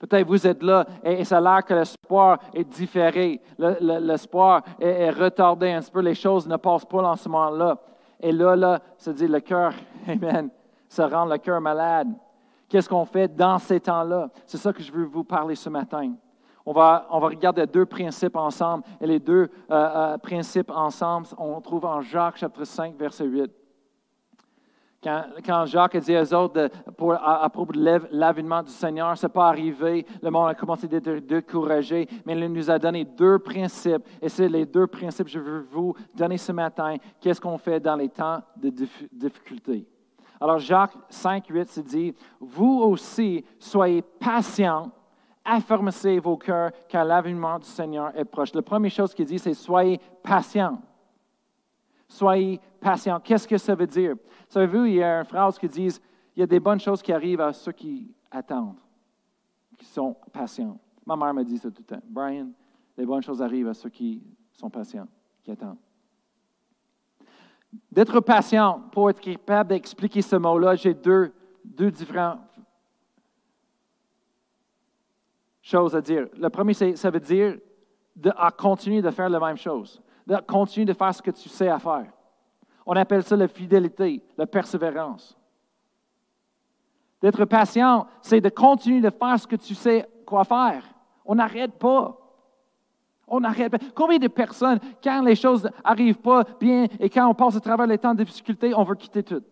[0.07, 3.41] Peut-être vous êtes là et, ça a l'air que l'espoir est différé.
[3.59, 6.01] L'espoir est, retardé un petit peu.
[6.01, 7.79] Les choses ne passent pas en ce moment-là.
[8.21, 9.73] Et là, là, ça dit le cœur,
[10.07, 10.51] Amen,
[10.89, 12.09] ça rend le cœur malade.
[12.69, 14.29] Qu'est-ce qu'on fait dans ces temps-là?
[14.45, 16.13] C'est ça que je veux vous parler ce matin.
[16.67, 18.85] On va, on va regarder deux principes ensemble.
[19.01, 23.51] Et les deux euh, euh, principes ensemble, on trouve en Jacques chapitre 5, verset 8.
[25.05, 26.71] Quand, Jacques a dit aux autres
[27.21, 31.19] à, propos de l'avènement du Seigneur, ce n'est pas arrivé, le monde a commencé d'être
[31.19, 34.03] découragé, mais il nous a donné deux principes.
[34.23, 36.97] Et c'est les deux principes que je veux vous donner ce matin.
[37.21, 38.71] Qu'est-ce qu'on fait dans les temps de
[39.13, 39.87] difficulté?
[40.41, 44.91] Alors Jacques 5, 8 se dit, vous aussi soyez patients,
[45.45, 48.55] affermissez vos cœurs, car l'avènement du Seigneur est proche.
[48.55, 50.79] La première chose qu'il dit, c'est soyez patients.
[52.15, 53.19] Soyez patient.
[53.19, 54.15] Qu'est-ce que ça veut dire?
[54.49, 55.89] Savez-vous, il y a une phrase qui dit
[56.37, 58.79] il y a des bonnes choses qui arrivent à ceux qui attendent,
[59.77, 60.79] qui sont patients.
[61.05, 62.03] Ma mère me dit ça tout le temps.
[62.09, 62.51] Brian,
[62.97, 64.23] les bonnes choses arrivent à ceux qui
[64.53, 65.09] sont patients,
[65.43, 65.79] qui attendent.
[67.91, 71.33] D'être patient, pour être capable d'expliquer ce mot-là, j'ai deux,
[71.65, 72.39] deux différentes
[75.61, 76.29] choses à dire.
[76.37, 77.59] Le premier, ça veut dire
[78.15, 81.69] de continuer de faire la même chose, de continuer de faire ce que tu sais
[81.69, 82.13] à faire.
[82.87, 85.37] On appelle ça la fidélité, la persévérance.
[87.23, 90.85] D'être patient, c'est de continuer de faire ce que tu sais quoi faire.
[91.25, 92.19] On n'arrête pas.
[93.27, 93.79] On n'arrête pas.
[93.95, 97.87] Combien de personnes, quand les choses n'arrivent pas bien et quand on passe à travers
[97.87, 99.43] les temps de difficulté, on veut quitter tout?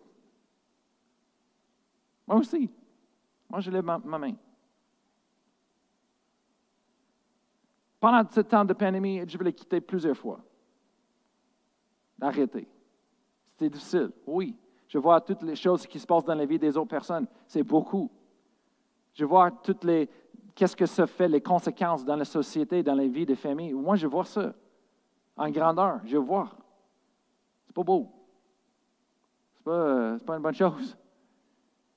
[2.27, 2.71] Moi aussi.
[3.49, 4.35] Moi, je lève ma, ma main.
[8.01, 10.41] Pendant ce temps de pandémie, je voulais quitter plusieurs fois.
[12.23, 12.69] Arrêter.
[13.59, 14.57] C'est difficile, oui.
[14.89, 17.27] Je vois toutes les choses qui se passent dans la vie des autres personnes.
[17.47, 18.11] C'est beaucoup.
[19.13, 20.09] Je vois toutes les.
[20.55, 23.73] Qu'est-ce que ça fait, les conséquences dans la société, dans la vie des familles.
[23.73, 24.53] Moi, je vois ça
[25.37, 26.01] en grandeur.
[26.05, 26.51] Je vois.
[27.67, 28.09] C'est pas beau.
[29.55, 30.97] C'est pas, pas une bonne chose.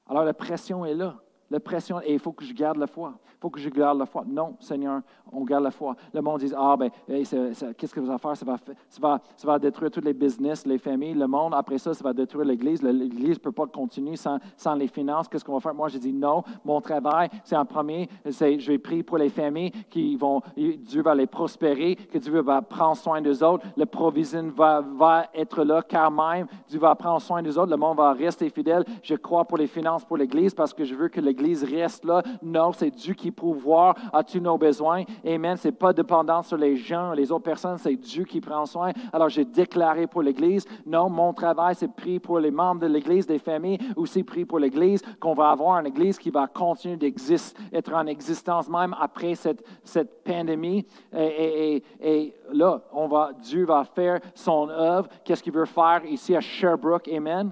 [0.07, 1.15] Alors la pression est là.
[1.51, 3.13] La pression, et il faut que je garde la foi.
[3.23, 4.23] Il faut que je garde la foi.
[4.25, 5.95] Non, Seigneur, on garde la foi.
[6.13, 8.35] Le monde dit, ah ben, qu'est-ce que vous allez faire?
[8.35, 8.57] Ça va,
[8.89, 11.53] ça, va, ça va, détruire tous les business, les familles, le monde.
[11.53, 12.81] Après ça, ça va détruire l'Église.
[12.81, 15.27] L'Église ne peut pas continuer sans, sans les finances.
[15.27, 15.75] Qu'est-ce qu'on va faire?
[15.75, 19.71] Moi, j'ai dit, non, mon travail, c'est en premier, je vais prier pour les familles
[19.89, 23.65] qui vont, Dieu va les prospérer, que Dieu va prendre soin des autres.
[23.77, 26.47] Le provision va, va être là car même.
[26.67, 27.69] Dieu va prendre soin des autres.
[27.69, 28.83] Le monde va rester fidèle.
[29.03, 32.23] Je crois pour les finances pour l'Église parce que je veux que l'Église reste là.
[32.41, 35.03] Non, c'est Dieu qui pourvoit à tous nos besoins.
[35.25, 35.57] Amen.
[35.57, 38.91] Ce n'est pas dépendant sur les gens, les autres personnes, c'est Dieu qui prend soin.
[39.13, 40.65] Alors, j'ai déclaré pour l'Église.
[40.85, 44.59] Non, mon travail, c'est prier pour les membres de l'Église, des familles, aussi prier pour
[44.59, 49.35] l'Église, qu'on va avoir une Église qui va continuer d'exister, être en existence même après
[49.35, 50.85] cette, cette pandémie.
[51.15, 55.09] Et, et, là, on va, Dieu va faire son œuvre.
[55.23, 57.07] Qu'est-ce qu'il veut faire ici à Sherbrooke?
[57.09, 57.51] Amen.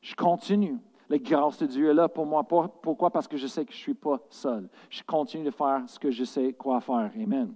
[0.00, 0.78] Je continue.
[1.12, 2.42] La grâce de Dieu est là pour moi.
[2.42, 3.10] Pourquoi?
[3.10, 4.66] Parce que je sais que je ne suis pas seul.
[4.88, 7.10] Je continue de faire ce que je sais quoi faire.
[7.14, 7.52] Amen.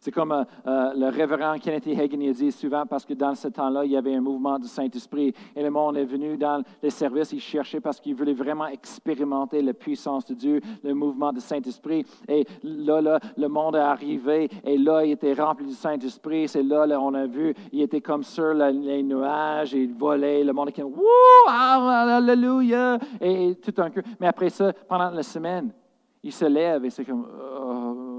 [0.00, 3.48] C'est comme euh, euh, le révérend Kenneth Hagin a dit souvent, parce que dans ce
[3.48, 5.34] temps-là, il y avait un mouvement du Saint-Esprit.
[5.54, 9.60] Et le monde est venu dans les services, il cherchait parce qu'il voulait vraiment expérimenter
[9.60, 12.06] la puissance de Dieu, le mouvement du Saint-Esprit.
[12.28, 16.48] Et là, là, le monde est arrivé, et là, il était rempli du Saint-Esprit.
[16.48, 20.54] C'est là, là, on a vu, il était comme sur les nuages, il volait, le
[20.54, 22.98] monde était comme, Wouh, Alléluia!
[23.20, 24.00] Et, tout un coup.
[24.18, 25.70] Mais après ça, pendant la semaine,
[26.22, 28.09] il se lève et c'est comme, oh,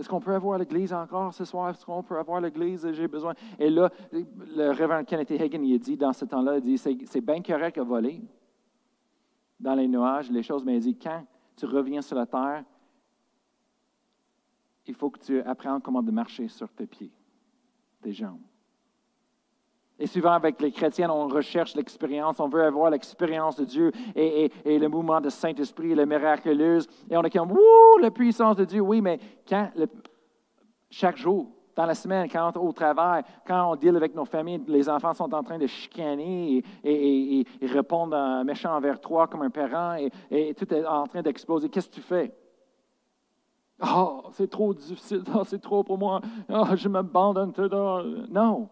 [0.00, 1.68] est-ce qu'on peut avoir l'église encore ce soir?
[1.68, 2.90] Est-ce qu'on peut avoir l'église?
[2.92, 3.34] J'ai besoin.
[3.58, 7.42] Et là, le révérend Kenneth Hagan, il dit dans ce temps-là, il dit, c'est bien
[7.42, 8.22] correct à voler
[9.58, 11.22] dans les nuages, les choses, mais il dit, quand
[11.54, 12.64] tu reviens sur la terre,
[14.86, 17.12] il faut que tu apprennes comment de marcher sur tes pieds,
[18.00, 18.40] tes jambes.
[20.00, 24.50] Et souvent, avec les chrétiens, on recherche l'expérience, on veut avoir l'expérience de Dieu et,
[24.64, 26.88] le mouvement de Saint-Esprit, le miraculeuse.
[27.10, 28.80] Et on est comme, wouh, la puissance de Dieu.
[28.80, 29.68] Oui, mais quand,
[30.88, 34.62] chaque jour, dans la semaine, quand on au travail, quand on deal avec nos familles,
[34.66, 39.50] les enfants sont en train de chicaner et, répondre un méchant envers toi comme un
[39.50, 39.96] parent
[40.30, 41.68] et, tout est en train d'exploser.
[41.68, 42.34] Qu'est-ce que tu fais?
[43.82, 47.52] Oh, c'est trop difficile, oh, c'est trop pour moi, oh, je m'abandonne.
[48.30, 48.68] Non.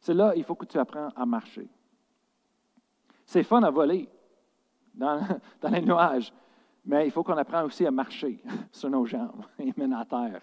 [0.00, 1.68] C'est là, il faut que tu apprennes à marcher.
[3.26, 4.08] C'est fun à voler
[4.94, 5.20] dans,
[5.70, 6.32] les nuages,
[6.84, 9.44] mais il faut qu'on apprenne aussi à marcher sur nos jambes.
[9.58, 10.40] Amen, à terre.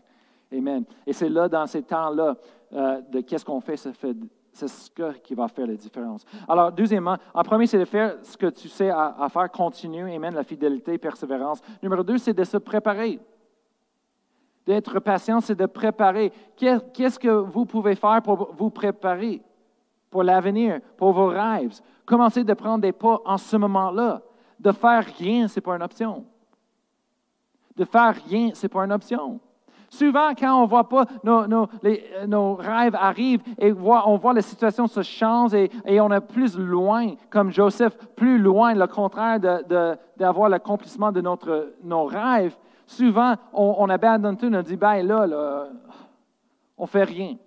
[0.52, 0.84] Amen.
[1.06, 2.36] Et c'est là, dans ces temps-là,
[2.74, 4.89] euh, de qu'est-ce qu'on fait, c'est ce
[5.24, 6.24] qui va faire la différence.
[6.48, 10.13] Alors, deuxièmement, en premier, c'est de faire ce que tu sais à, à faire, continue,
[10.13, 11.62] amen, la fidélité, persévérance.
[11.82, 13.20] Numéro deux, c'est de se préparer.
[14.65, 16.32] D'être patient, c'est de préparer.
[16.58, 19.41] Qu'est-ce que vous pouvez faire pour vous préparer
[20.10, 21.80] pour l'avenir, pour vos rêves?
[22.06, 24.21] Commencez de prendre des pas en ce moment-là.
[24.60, 26.25] De faire rien, ce n'est pas une option.
[27.75, 29.39] De faire rien, ce n'est pas une option.
[29.89, 34.88] Souvent, quand on ne voit pas nos, nos, rêves arrivent et on voit la situation
[34.88, 39.39] se changer et, on est plus loin, comme Joseph, plus loin, le contraire
[40.17, 45.67] d'avoir l'accomplissement de notre, nos rêves, souvent, on, abandonne tout, on dit, ben là, là
[46.78, 47.38] on fait rien.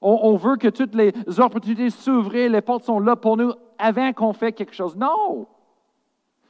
[0.00, 4.32] On, veut que toutes les opportunités s'ouvrent, les portes sont là pour nous avant qu'on
[4.32, 4.94] fait quelque chose.
[4.94, 5.48] Non!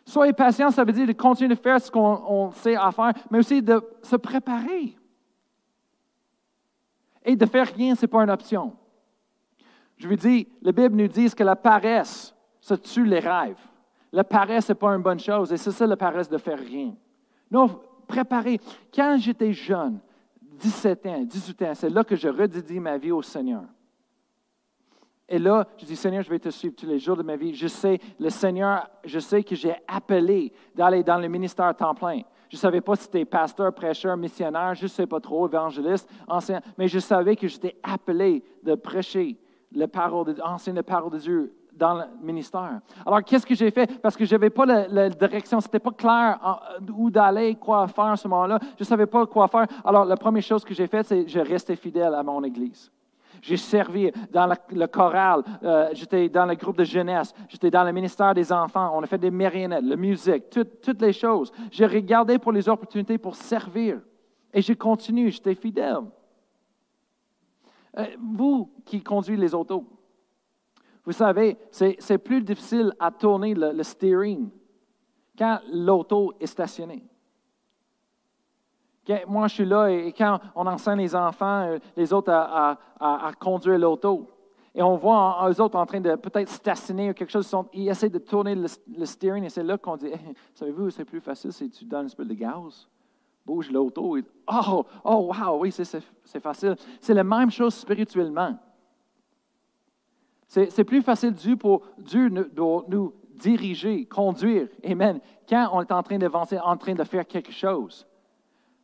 [0.04, 3.38] Soyez patient, ça veut dire de continuer de faire ce qu'on sait à faire, mais
[3.38, 4.96] aussi de se préparer.
[7.24, 8.74] Et de faire rien, ce n'est pas une option.
[9.96, 13.58] Je vous dis, la Bible nous dit que la paresse, ça tue les rêves.
[14.16, 15.52] La paresse, n'est pas une bonne chose.
[15.52, 16.94] Et c'est ça la paresse de faire rien.
[17.50, 18.58] Non, préparer.
[18.94, 20.00] Quand j'étais jeune,
[20.40, 23.64] 17 ans, 18 ans, c'est là que je redédie ma vie au Seigneur.
[25.28, 27.54] Et là, je dis, Seigneur, je vais te suivre tous les jours de ma vie.
[27.54, 32.22] Je sais, le Seigneur, je sais que j'ai appelé d'aller dans le ministère temps plein.
[32.48, 36.08] Je ne savais pas si c'était pasteur, prêcheur, missionnaire, je ne sais pas trop, évangéliste,
[36.26, 39.36] ancien, mais je savais que j'étais appelé de prêcher
[39.72, 42.80] la parole la parole de Dieu dans le ministère.
[43.04, 44.00] Alors, qu'est-ce que j'ai fait?
[44.00, 46.38] Parce que je n'avais pas la, direction, ce n'était pas clair
[46.96, 48.58] où d'aller, quoi faire à ce moment-là.
[48.76, 49.66] Je ne savais pas quoi faire.
[49.84, 52.90] Alors, la première chose que j'ai faite, c'est que je restais fidèle à mon Église.
[53.42, 57.92] J'ai servi dans le choral, euh, j'étais dans le groupe de jeunesse, j'étais dans le
[57.92, 61.52] ministère des enfants, on a fait des marionnettes, la musique, toutes les choses.
[61.70, 64.00] J'ai regardé pour les opportunités pour servir.
[64.54, 65.98] Et j'ai continué, j'étais fidèle.
[67.98, 69.84] Euh, vous qui conduisez les autos,
[71.06, 74.50] vous savez, c'est plus difficile à tourner le, steering
[75.38, 77.04] quand l'auto est stationnée.
[79.28, 82.76] Moi, je suis là et quand on enseigne les enfants, euh, les autres à,
[83.38, 84.28] conduire l'auto,
[84.74, 88.10] et on voit eux autres en train de peut-être stationner ou quelque chose, ils, essaient
[88.10, 90.10] de tourner le, steering et c'est là qu'on dit,
[90.54, 92.88] savez-vous, c'est plus facile si tu donnes un peu de gaz,
[93.44, 94.16] bouge l'auto.
[94.16, 96.74] et- Oh, oh, wow, oui, c'est facile.
[97.00, 98.58] C'est la même chose spirituellement.
[100.48, 105.92] C'est plus facile Dieu pour Dieu nous, doit nous diriger, conduire, Amen, quand on est
[105.92, 108.06] en train d'avancer, en train de faire quelque chose.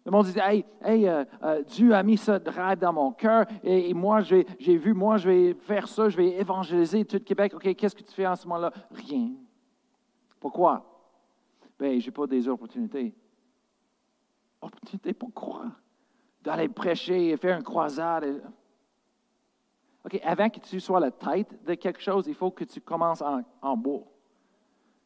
[0.05, 3.46] Le monde dit, hey, hey, euh, euh, Dieu a mis ce rêve dans mon cœur
[3.62, 7.20] et, moi, j'ai j'ai vu, moi, je vais faire ça, je vais évangéliser tout le
[7.20, 7.55] Québec.
[7.55, 8.72] OK, qu'est-ce que tu fais en ce moment-là?
[8.90, 9.31] Rien.
[10.40, 10.85] Pourquoi?
[11.79, 13.14] Ben, je n'ai pas des opportunités.
[14.61, 15.66] Opportunités pourquoi?
[16.42, 18.42] D'aller prêcher et faire une croisade.
[20.04, 23.22] OK, avant que tu sois la tête de quelque chose, il faut que tu commences
[23.22, 24.00] en, en bas.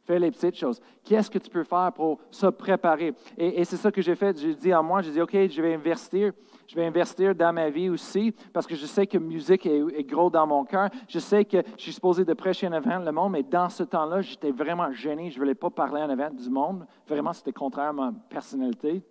[0.07, 0.81] Fais les petites choses.
[1.03, 3.13] Qu'est-ce que tu peux faire pour se préparer?
[3.37, 4.39] Et, c'est ça que j'ai fait.
[4.39, 6.33] J'ai dit à moi, j'ai dit, OK, je vais investir.
[6.69, 10.05] Je vais investir dans ma vie aussi parce que je sais que musique est, est
[10.05, 10.91] gros dans mon cœur.
[11.09, 13.83] Je sais que je suis supposé de prêcher en avant le monde, mais dans ce
[13.83, 15.29] temps-là, j'étais vraiment gêné.
[15.31, 16.87] Je ne voulais pas parler en avant du monde.
[17.09, 19.03] Vraiment, c'était contraire à ma personnalité.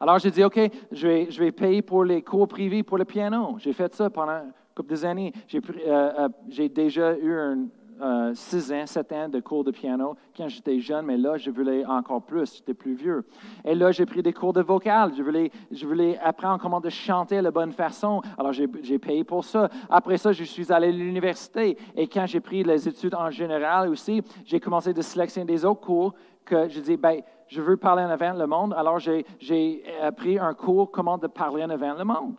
[0.00, 0.58] Alors, j'ai dit, OK,
[0.92, 3.56] je vais, payer pour les cours privés pour le piano.
[3.58, 4.42] J'ai fait ça pendant
[4.74, 5.32] couple des années.
[5.48, 7.66] J'ai euh, euh, déjà eu un,
[8.00, 11.50] euh, six ans, sept ans de cours de piano quand j'étais jeune, mais là, je
[11.50, 12.54] voulais encore plus.
[12.54, 13.24] J'étais plus vieux.
[13.64, 15.12] Et là, j'ai pris des cours de vocal.
[15.16, 18.22] Je voulais, je voulais apprendre comment chanter de la bonne façon.
[18.38, 19.68] Alors, j'ai j'ai payé pour ça.
[19.90, 21.76] Après ça, je suis allé à l'université.
[21.96, 25.80] Et quand j'ai pris les études en général aussi, j'ai commencé de sélectionner des autres
[25.80, 28.74] cours que je dis, ben, je veux parler en avant le monde.
[28.74, 32.34] Alors, j'ai appris un cours comment de parler en avant le monde.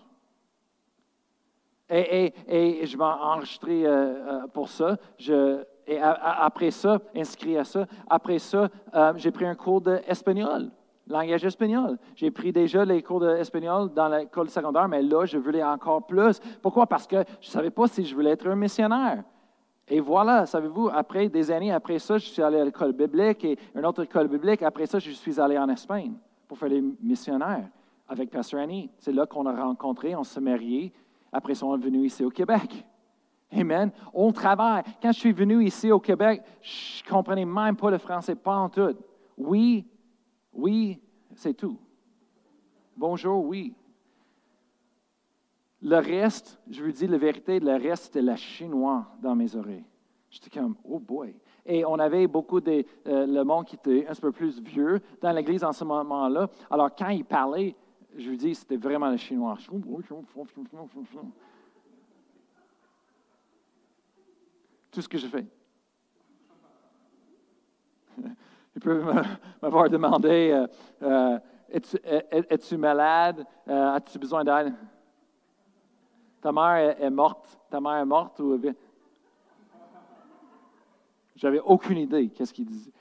[1.90, 4.98] Et, je m'ai enregistré euh, euh, pour ça.
[5.88, 10.70] Et après ça, inscrit à ça, après ça, euh, j'ai pris un cours d'espagnol,
[11.08, 11.98] langage espagnol.
[12.16, 16.40] J'ai pris déjà les cours d'espagnol dans l'école secondaire, mais là, je voulais encore plus.
[16.62, 16.86] Pourquoi?
[16.86, 19.24] Parce que je ne savais pas si je voulais être un missionnaire.
[19.90, 23.58] Et voilà, savez-vous, après des années après ça, je suis allé à l'école biblique et
[23.76, 24.62] une autre école biblique.
[24.62, 26.14] Après ça, je suis allé en Espagne
[26.48, 27.68] pour faire les missionnaires
[28.08, 28.90] avec Pasteur Annie.
[29.00, 30.94] C'est là qu'on a rencontré, on s'est mariés.
[31.32, 32.86] Après ça, on est venu ici au Québec.
[33.52, 33.92] Amen.
[34.14, 34.84] On travaille.
[35.02, 38.58] Quand je suis venu ici au Québec, je ne comprenais même pas le français, pas
[38.58, 38.96] en tout.
[39.38, 39.88] Oui,
[40.54, 41.00] oui,
[41.34, 41.80] c'est tout.
[42.96, 43.74] Bonjour, oui.
[45.82, 49.86] Le reste, je vous dis la vérité, le reste, c'était la chinois dans mes oreilles.
[50.30, 51.34] J'étais comme, oh boy.
[51.66, 55.32] Et on avait beaucoup de euh, le monde qui était un peu plus vieux dans
[55.32, 56.50] l'église en ce moment-là.
[56.70, 57.76] Alors, quand il parlait,
[58.18, 59.58] je vous dis, c'était vraiment le chinois.
[64.92, 65.46] Tout ce que je fais.
[68.76, 69.26] Ils peuvent
[69.62, 70.68] m'avoir demandé euh,
[71.04, 71.40] euh,
[71.72, 73.46] Es-tu es- es-tu malade?
[73.68, 74.74] As-tu besoin d'aide?
[76.42, 77.60] Ta mère est, morte.
[77.70, 78.60] Ta mère est morte ou.
[81.36, 82.92] J'avais aucune idée qu'est-ce qu'il disait.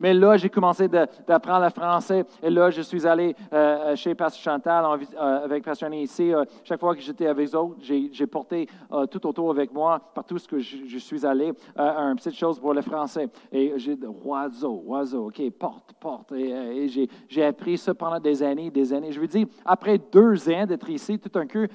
[0.00, 2.24] Mais là, j'ai commencé d'apprendre le français.
[2.42, 6.32] Et là, je suis allé euh, chez Pasteur Chantal euh, avec Pasteur Annie ici.
[6.32, 10.00] Euh, chaque fois que j'étais avec eux autres, j'ai porté euh, tout autour avec moi,
[10.14, 13.28] partout ce que je, suis allé, euh, une petite chose pour le français.
[13.50, 16.32] Et j'ai dit, oiseau, oiseau, OK, porte, porte.
[16.32, 19.10] Et, euh, j'ai appris ça pendant des années, des années.
[19.10, 21.66] Je veux dire, après deux ans d'être ici, tout un coup,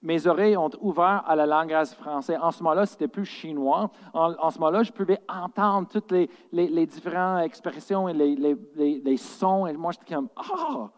[0.00, 2.36] mes oreilles ont ouvert à la langage français.
[2.36, 3.90] En ce moment-là, c'était plus chinois.
[4.12, 9.66] En, ce moment-là, je pouvais entendre toutes les, différentes expressions et les, sons.
[9.66, 10.88] Et moi, j'étais comme, ah!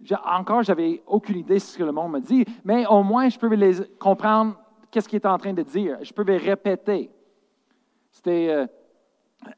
[0.00, 3.28] J'ai- Encore, j'avais aucune idée de ce que le monde me dit, mais au moins,
[3.28, 4.56] je pouvais comprendre
[4.90, 5.98] qu'est-ce qu'il est en train de dire.
[6.02, 7.10] Je pouvais répéter.
[8.10, 8.48] C'était.
[8.50, 8.66] euh,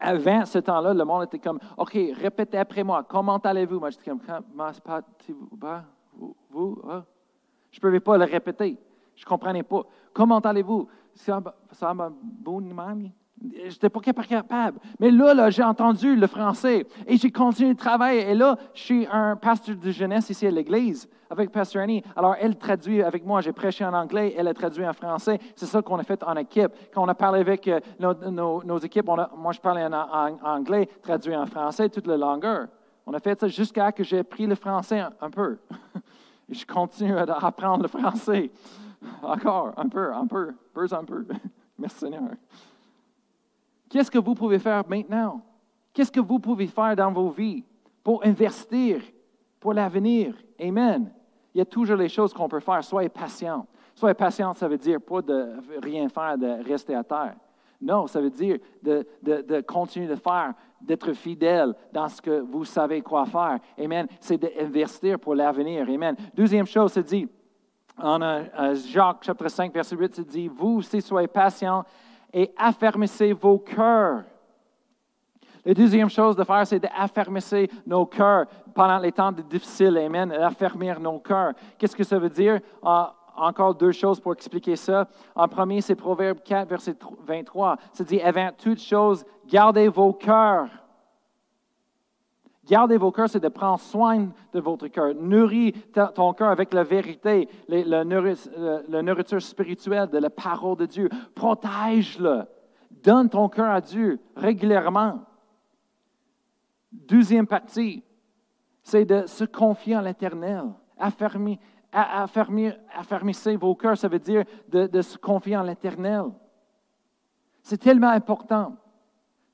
[0.00, 3.04] avant ce temps-là, le monde était comme, OK, répétez après moi.
[3.06, 3.78] Comment allez-vous?
[3.78, 5.34] Moi, j'étais comme, comment se passe-t-il?
[5.52, 6.34] Ben, vous?
[6.50, 7.04] vous ah?
[7.74, 8.78] Je ne pouvais pas le répéter.
[9.16, 9.82] Je ne comprenais pas.
[10.12, 10.86] Comment allez-vous?
[11.12, 11.42] Ça
[11.92, 13.12] mamie?
[13.42, 14.78] Je n'étais pas capable.
[15.00, 18.30] Mais là, j'ai entendu le français et j'ai continué de travailler.
[18.30, 22.04] Et là, je suis un pasteur de jeunesse ici à l'église avec Pasteur Annie.
[22.14, 23.40] Alors, elle traduit avec moi.
[23.40, 25.40] J'ai prêché en anglais, elle a traduit en français.
[25.56, 26.70] C'est ça qu'on a fait en équipe.
[26.94, 31.46] Quand on a parlé avec euh, nos, équipes, moi, je parlais en, anglais, traduit en
[31.46, 32.68] français, toute la longueur.
[33.04, 35.58] On a fait ça jusqu'à que j'ai appris le français un peu.
[36.48, 38.50] Je continue à apprendre le français.
[39.22, 41.26] Encore, un peu, un peu, peu un peu.
[41.78, 42.30] Merci Seigneur.
[43.88, 45.40] Qu'est-ce que vous pouvez faire maintenant?
[45.92, 47.64] Qu'est-ce que vous pouvez faire dans vos vies
[48.02, 49.00] pour investir
[49.60, 50.34] pour l'avenir?
[50.60, 51.10] Amen.
[51.54, 52.82] Il y a toujours les choses qu'on peut faire.
[52.82, 53.66] Soyez patient.
[53.94, 57.36] Soyez patient, ça veut dire pas de rien faire, de rester à terre.
[57.80, 62.64] Non, ça veut dire de, de continuer de faire, d'être fidèle dans ce que vous
[62.64, 63.58] savez quoi faire.
[63.78, 64.06] Amen.
[64.20, 65.88] C'est d'investir pour l'avenir.
[65.88, 66.16] Amen.
[66.34, 67.28] Deuxième chose, c'est dit,
[67.96, 71.84] en euh, Jacques chapitre 5, verset 8, c'est dit, vous aussi soyez patients
[72.32, 74.24] et affermissez vos cœurs.
[75.64, 79.96] La deuxième chose de faire, c'est d'affermisser nos cœurs pendant les temps difficiles.
[79.96, 80.30] Amen.
[80.32, 81.54] Affermir nos cœurs.
[81.78, 82.60] Qu'est-ce que ça veut dire?
[82.82, 85.08] Ah, encore deux choses pour expliquer ça.
[85.34, 86.94] En premier, c'est Proverbe 4, verset
[87.26, 87.76] 23.
[87.92, 90.68] Ça dit, avant toutes choses, gardez vos cœurs.
[92.66, 95.14] Gardez vos cœurs, c'est de prendre soin de votre cœur.
[95.14, 95.72] Nourris
[96.14, 101.08] ton cœur avec la vérité, la nourriture spirituelle de la parole de Dieu.
[101.34, 102.44] Protège-le.
[102.90, 105.20] Donne ton cœur à Dieu régulièrement.
[106.90, 108.02] Deuxième partie,
[108.82, 110.72] c'est de se confier en l'Éternel.
[110.96, 111.58] Affermir,
[111.92, 116.26] affermissez vos cœurs, ça veut dire de, se confier en l'Éternel.
[117.62, 118.76] C'est tellement important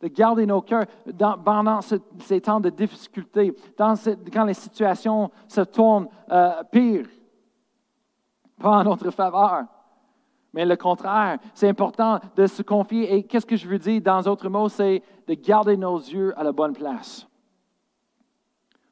[0.00, 0.86] de garder nos cœurs
[1.44, 7.06] pendant ces temps de difficulté, quand les situations se tournent euh, pire,
[8.58, 9.64] pas en notre faveur.
[10.52, 13.14] Mais le contraire, c'est important de se confier.
[13.14, 16.42] Et qu'est-ce que je veux dire dans d'autres mots, c'est de garder nos yeux à
[16.42, 17.26] la bonne place.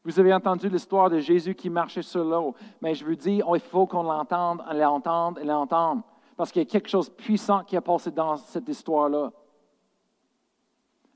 [0.04, 3.60] Vous avez entendu l'histoire de Jésus qui marchait sur l'eau, mais je vous dis, il
[3.60, 6.00] faut qu'on l'entende, l'entende et l'entende,
[6.36, 9.32] parce qu'il y a quelque chose de puissant qui a passé dans cette histoire-là.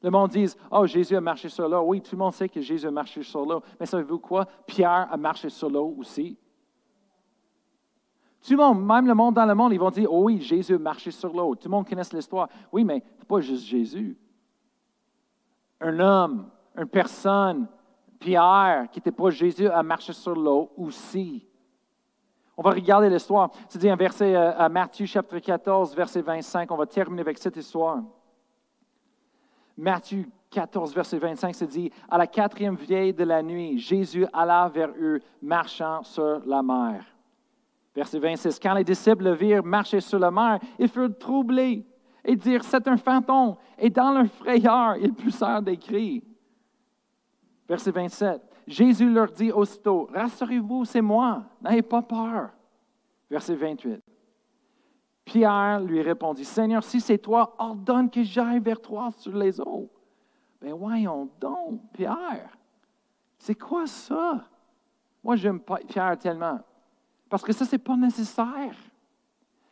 [0.03, 1.82] Le monde dit, oh, Jésus a marché sur l'eau.
[1.82, 3.62] Oui, tout le monde sait que Jésus a marché sur l'eau.
[3.78, 4.46] Mais savez-vous quoi?
[4.66, 6.36] Pierre a marché sur l'eau aussi.
[8.44, 10.74] Tout le monde, même le monde dans le monde, ils vont dire, oh oui, Jésus
[10.74, 11.55] a marché sur l'eau.
[11.55, 12.48] Tout le monde connaît l'histoire.
[12.72, 14.18] Oui, mais ce pas juste Jésus.
[15.80, 17.68] Un homme, une personne,
[18.18, 21.46] Pierre, qui n'était pas Jésus, a marché sur l'eau aussi.
[22.57, 23.50] On va regarder l'histoire.
[23.68, 26.70] C'est dit un verset euh, à Matthieu chapitre 14, verset 25.
[26.70, 28.03] On va terminer avec cette histoire.
[29.83, 34.68] Matthieu 14, verset 25, c'est dit, à la quatrième vieille de la nuit, Jésus alla
[34.68, 37.05] vers eux, marchant sur la mer.
[37.93, 41.85] Verset 26, quand les disciples le virent marcher sur la mer, ils furent troublés
[42.24, 43.57] et dirent, c'est un fantôme.
[43.76, 46.22] Et dans leur frayeur, ils poussèrent des cris.
[47.68, 48.41] Verset 27.
[48.68, 52.51] Jésus leur dit aussitôt, Rassurez-vous, c'est moi, n'ayez pas peur.
[53.28, 54.01] Verset 28.
[55.24, 59.88] Pierre lui répondit, Seigneur, si c'est toi, ordonne que j'aille vers toi sur les eaux.
[60.60, 62.56] Ben voyons donc, Pierre,
[63.38, 64.44] c'est quoi ça?
[65.22, 66.60] Moi, j'aime Pierre tellement.
[67.28, 68.76] Parce que ça, ce n'est pas nécessaire.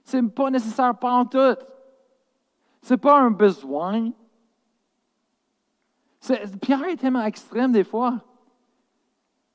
[0.05, 1.57] Ce n'est pas nécessaire pas en tout.
[2.83, 4.11] Ce n'est pas un besoin.
[6.61, 8.19] Pierre est tellement extrême des fois.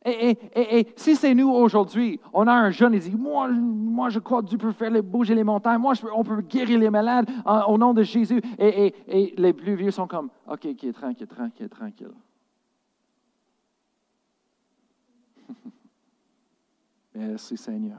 [0.05, 4.43] Et, si c'est nous aujourd'hui, on a un jeune, il dit Moi, moi je crois
[4.43, 7.27] que Dieu peut faire bouger les montagnes, moi, on peut guérir les malades
[7.67, 8.39] au nom de Jésus.
[8.59, 8.93] Et,
[9.37, 12.11] les plus vieux sont comme Ok, ok, tranquille, tranquille, tranquille.
[17.15, 17.97] Merci Seigneur.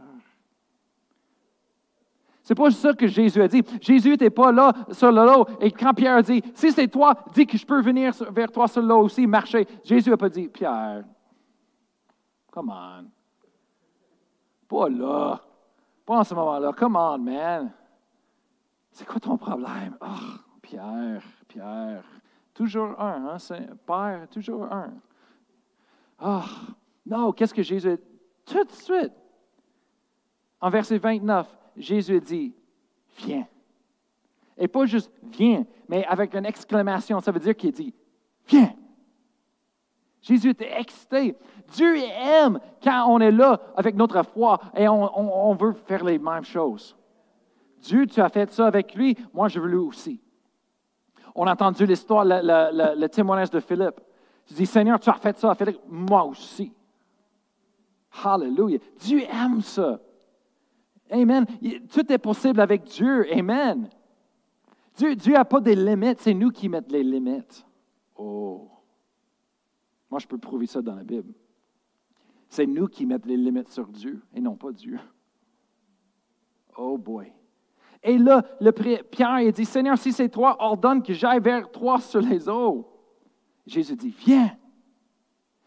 [2.47, 3.65] C'est pas ça que Jésus a dit.
[3.81, 5.49] Jésus n'était pas là sur le lot.
[5.61, 8.69] Et quand Pierre a dit, si c'est toi, dis que je peux venir vers toi
[8.69, 9.67] sur l'eau aussi, marcher.
[9.83, 11.03] Jésus n'a pas dit, Pierre,
[12.57, 13.11] come on.
[14.67, 15.41] Pas là.
[16.07, 16.73] Pas en ce moment-là.
[16.73, 17.73] Come on, man.
[18.91, 19.97] C'est quoi ton problème?
[20.01, 20.07] Oh,
[20.63, 22.03] Pierre, Pierre.
[22.55, 23.67] Toujours un, hein?
[23.87, 24.95] Père, toujours un.
[26.19, 26.73] Ah, oh,
[27.05, 28.03] non, qu'est-ce que Jésus a dit?
[28.47, 29.13] Tout de suite.
[30.59, 31.47] En verset 29,
[31.77, 32.55] Jésus dit,
[33.19, 33.47] viens.
[34.57, 37.95] Et pas juste viens, mais avec une exclamation, ça veut dire qu'il dit,
[38.47, 38.75] viens.
[40.27, 41.37] Jésus était excité.
[41.73, 46.45] Dieu aime quand on est là avec notre foi et on, veut faire les mêmes
[46.45, 46.97] choses.
[47.81, 50.21] Dieu, tu as fait ça avec lui, moi je veux lui aussi.
[51.33, 54.01] On a entendu l'histoire, le, témoignage de Philippe.
[54.51, 56.73] Il dit, Seigneur, tu as fait ça avec moi aussi.
[58.25, 58.79] Hallelujah.
[58.99, 60.01] Dieu aime ça.
[61.09, 61.47] Amen.
[61.93, 63.33] Tout est possible avec Dieu.
[63.33, 63.89] Amen.
[64.97, 67.65] Dieu n'a pas des limites, c'est nous qui mettons les limites.
[68.17, 68.71] Oh.
[70.17, 71.35] Moi, je peux prouver ça dans la Bible.
[72.49, 74.99] C'est nous qui mettons les limites sur Dieu et non pas Dieu.
[76.75, 77.31] Oh boy.
[78.03, 82.01] Et là, le Pierre il dit, Seigneur, si c'est toi, ordonne que j'aille vers toi
[82.01, 82.89] sur les eaux.
[83.67, 84.57] Jésus dit, viens.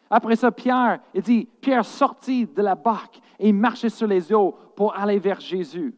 [0.09, 4.55] Après ça, Pierre, il dit, Pierre sortit de la barque et marchait sur les eaux
[4.75, 5.93] pour aller vers Jésus.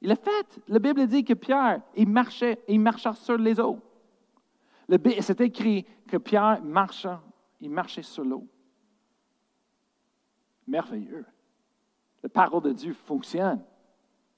[0.00, 0.60] Il a fait.
[0.66, 3.78] La Bible dit que Pierre, il marchait, il marchait sur les eaux.
[5.20, 7.08] C'est écrit que Pierre marchait,
[7.58, 8.46] il marchait sur l'eau.
[10.66, 11.24] Merveilleux.
[12.22, 13.64] La parole de Dieu fonctionne.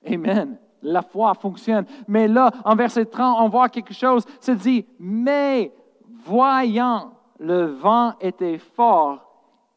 [0.06, 0.56] Amen.
[0.82, 1.84] La foi fonctionne.
[2.06, 4.24] Mais là, en verset 30, on voit quelque chose.
[4.38, 5.74] C'est dit, mais
[6.24, 9.28] voyant le vent était fort,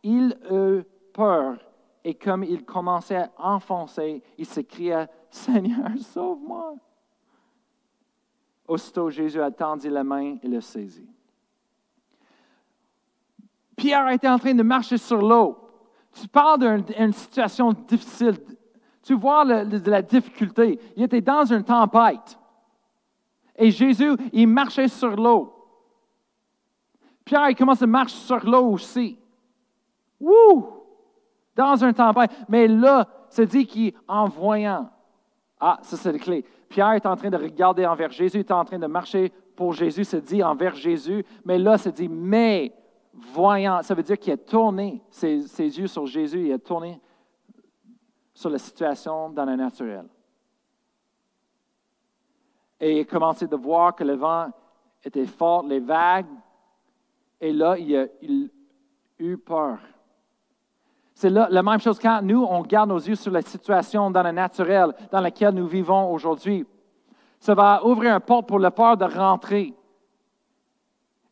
[0.03, 0.83] il eut
[1.13, 1.57] peur.
[2.03, 6.75] Et comme il commençait à enfoncer, il s'écria, Seigneur, sauve-moi.
[8.67, 11.16] Aussitôt, Jésus attendit la main et le saisit.
[13.77, 15.55] Pierre était en train de marcher sur l'eau.
[16.11, 18.35] Tu parles d'une situation difficile.
[19.03, 20.79] Tu vois de la difficulté.
[20.97, 22.37] Il était dans une tempête.
[23.55, 25.53] Et Jésus, il marchait sur l'eau.
[27.23, 29.17] Pierre, il commence à marcher sur l'eau aussi.
[30.19, 30.67] Wouh!
[31.55, 32.31] Dans une tempête.
[32.49, 34.89] Mais là, c'est dit qu'en voyant.
[35.59, 36.43] Ah, ça, c'est la clé.
[36.67, 39.73] Pierre est en train de regarder envers Jésus, il est en train de marcher pour
[39.73, 41.25] Jésus, c'est dit envers Jésus.
[41.45, 42.73] Mais là, c'est dit, mais
[43.17, 46.99] voyant, ça veut dire qu'il a tourné ses, yeux sur Jésus, il a tourné
[48.33, 50.05] sur la situation dans le naturel.
[52.79, 54.49] Et il a commencé de voir que le vent
[55.03, 56.27] était fort, les vagues,
[57.41, 58.07] et là, il a,
[59.19, 59.79] eu peur.
[61.13, 64.31] C'est la même chose quand nous, on garde nos yeux sur la situation dans le
[64.31, 66.65] naturel dans laquelle nous vivons aujourd'hui.
[67.39, 69.73] Ça va ouvrir un porte pour la peur de rentrer.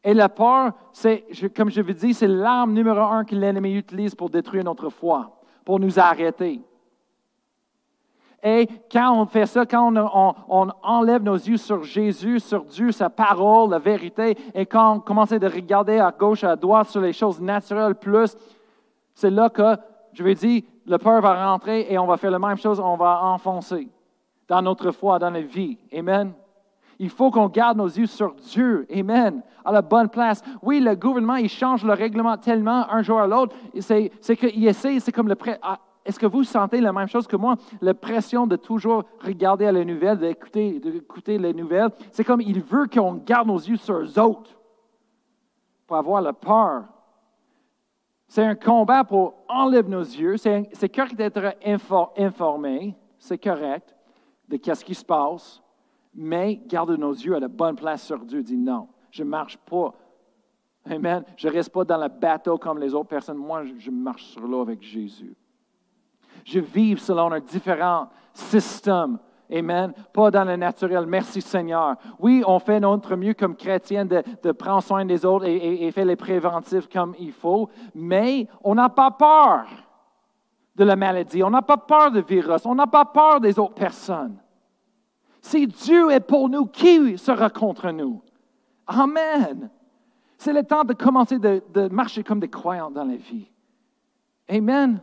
[0.05, 1.25] Et la peur, c'est,
[1.57, 5.31] comme je vous dis, c'est l'arme numéro un que l'ennemi utilise pour détruire notre foi,
[5.65, 6.61] pour nous arrêter.
[8.43, 9.91] Et quand on fait ça, quand
[10.47, 14.99] on, enlève nos yeux sur Jésus, sur Dieu, sa parole, la vérité, et quand on
[14.99, 18.37] commence à regarder à gauche, à droite sur les choses naturelles plus,
[19.15, 19.75] c'est là que,
[20.13, 22.95] je vais dire, le peur va rentrer et on va faire la même chose, on
[22.95, 23.89] va enfoncer
[24.47, 25.79] dans notre foi, dans la vie.
[25.91, 26.31] Amen.
[26.99, 28.85] Il faut qu'on garde nos yeux sur Dieu.
[28.95, 29.41] Amen.
[29.65, 30.41] À la bonne place.
[30.61, 33.55] Oui, le gouvernement, il change le règlement tellement un jour à l'autre.
[33.79, 35.59] C'est, qu'il essaie, c'est comme le prêt.
[35.61, 37.55] Ah, est-ce que vous sentez la même chose que moi?
[37.81, 41.89] La pression de toujours regarder à les nouvelles, d'écouter, d'écouter les nouvelles.
[42.11, 44.51] C'est comme il veut qu'on garde nos yeux sur eux autres
[45.87, 46.83] pour avoir la peur.
[48.27, 50.37] C'est un combat pour enlever nos yeux.
[50.37, 51.55] C'est, correct d'être
[52.15, 52.95] informé.
[53.17, 53.95] C'est correct
[54.47, 55.61] de qu'est-ce qui se passe
[56.15, 58.41] mais garde nos yeux à la bonne place sur Dieu.
[58.41, 59.93] Dis non, je ne marche pas.
[60.89, 61.23] Amen.
[61.37, 63.37] Je ne reste pas dans le bateau comme les autres personnes.
[63.37, 65.33] Moi, je marche sur l'eau avec Jésus.
[66.43, 69.17] Je vis selon un différent système.
[69.49, 69.93] Amen.
[70.11, 71.05] Pas dans le naturel.
[71.05, 71.95] Merci Seigneur.
[72.19, 76.05] Oui, on fait notre mieux comme chrétien de, prendre soin des autres et, et faire
[76.05, 79.65] les préventifs comme il faut, mais on n'a pas peur
[80.75, 81.41] de la maladie.
[81.41, 82.65] On n'a pas peur du virus.
[82.65, 84.37] On n'a pas peur des autres personnes.
[85.41, 88.24] Si Dieu est pour nous, qui sera contre nous?
[88.87, 89.69] Amen.
[90.37, 93.49] C'est le temps de commencer de, marcher comme des croyants dans la vie.
[94.47, 95.01] Amen.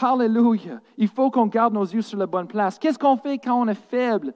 [0.00, 0.80] Hallelujah.
[0.96, 2.78] Il faut qu'on garde nos yeux sur la bonne place.
[2.78, 4.34] Qu'est-ce qu'on fait quand on est faible?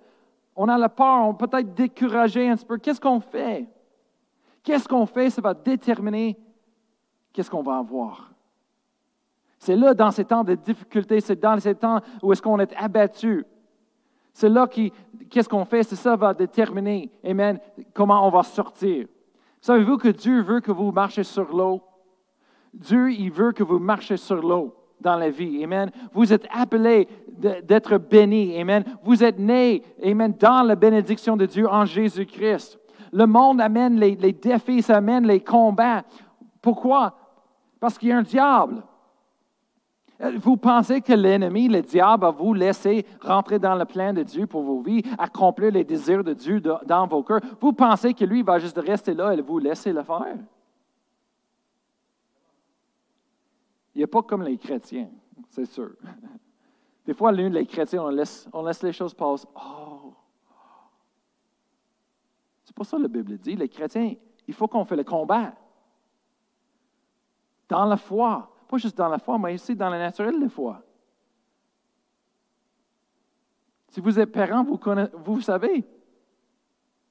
[0.54, 2.78] On a la peur, on peut être découragé un peu.
[2.78, 3.66] Qu'est-ce qu'on fait?
[4.62, 5.30] Qu'est-ce qu'on fait?
[5.30, 6.36] Ça va déterminer
[7.32, 8.32] qu'est-ce qu'on va avoir.
[9.58, 12.74] C'est là, dans ces temps de difficulté, c'est dans ces temps où est-ce qu'on est
[12.76, 13.44] abattu.
[14.36, 14.92] C'est là qui,
[15.30, 17.58] qu'est-ce qu'on fait, c'est ça va déterminer, Amen,
[17.94, 19.06] comment on va sortir.
[19.62, 21.80] Savez-vous que Dieu veut que vous marchiez sur l'eau?
[22.74, 25.64] Dieu, il veut que vous marchiez sur l'eau dans la vie.
[25.64, 25.90] Amen.
[26.12, 27.08] Vous êtes appelés
[27.38, 28.60] d'être bénis.
[28.60, 28.84] Amen.
[29.02, 32.78] Vous êtes nés, Amen, dans la bénédiction de Dieu en Jésus-Christ.
[33.14, 36.04] Le monde amène les, les défis, ça amène les combats.
[36.60, 37.16] Pourquoi?
[37.80, 38.82] Parce qu'il y a un diable.
[40.20, 44.22] Euh, vous pensez que l'ennemi, le diable, va vous laisser rentrer dans le plan de
[44.22, 47.40] Dieu pour vos vies, accomplir les désirs de Dieu dans vos cœurs?
[47.60, 50.36] Vous pensez que lui va juste rester là et vous laisser le faire?
[53.94, 55.08] Il n'est pas comme les chrétiens,
[55.48, 55.90] c'est sûr.
[57.06, 59.46] Des fois, l'une les chrétiens, on laisse, les choses passer.
[59.54, 60.12] Oh!
[62.64, 63.54] C'est pas ça que la Bible dit.
[63.54, 64.14] Les chrétiens,
[64.48, 65.52] il faut qu'on fait le combat.
[67.68, 70.82] Dans la foi, pas juste dans la foi, mais aussi dans le naturel des fois.
[73.88, 75.84] Si vous êtes parent, vous, savez.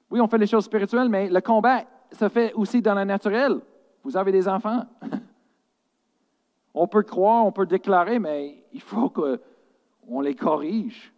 [0.09, 3.59] Oui, on fait les choses spirituelles, mais le combat se fait aussi dans le naturel.
[4.03, 4.85] Vous avez des enfants.
[6.73, 11.11] on peut croire, on peut déclarer, mais il faut qu'on les corrige.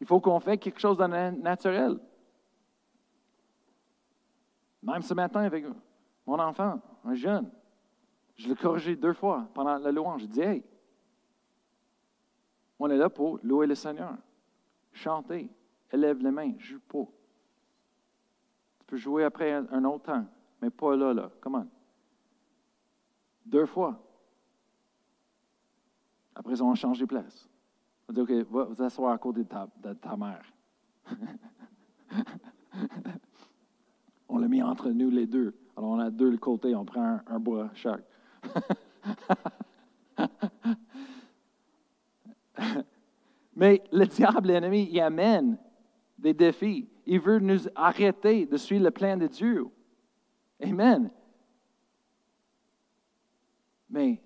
[0.00, 1.98] Il faut qu'on fasse quelque chose dans le naturel.
[4.82, 5.64] Même ce matin avec
[6.26, 7.48] mon enfant, un jeune.
[8.36, 10.22] Je l'ai corrigé deux fois pendant la louange.
[10.22, 10.62] Je dis, hey,
[12.78, 14.16] on est là pour louer le Seigneur,
[14.92, 15.50] chanter,
[15.90, 17.06] élève les mains, joue pas.
[18.80, 20.26] Tu peux jouer après un autre temps,
[20.60, 21.30] mais pas là, là.
[21.40, 21.66] Comment?
[23.46, 23.98] Deux fois.
[26.34, 27.48] Après, on a changé de place.
[28.08, 30.44] On dit, OK, va vous asseoir à côté de ta, de ta mère.
[34.28, 35.56] on l'a mis entre nous les deux.
[35.76, 38.04] Alors, on a deux le côté, on prend un, un bois chaque.
[43.56, 45.56] Mais le diable, l'ennemi, il amène
[46.18, 46.88] des défis.
[47.06, 49.66] Il veut nous arrêter de suivre le plan de Dieu.
[50.60, 51.10] Amen.
[53.88, 54.20] Mais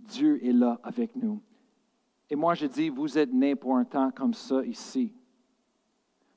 [0.00, 1.40] Dieu est là avec nous.
[2.28, 5.12] Et moi, je dis, vous êtes nés pour un temps comme ça ici.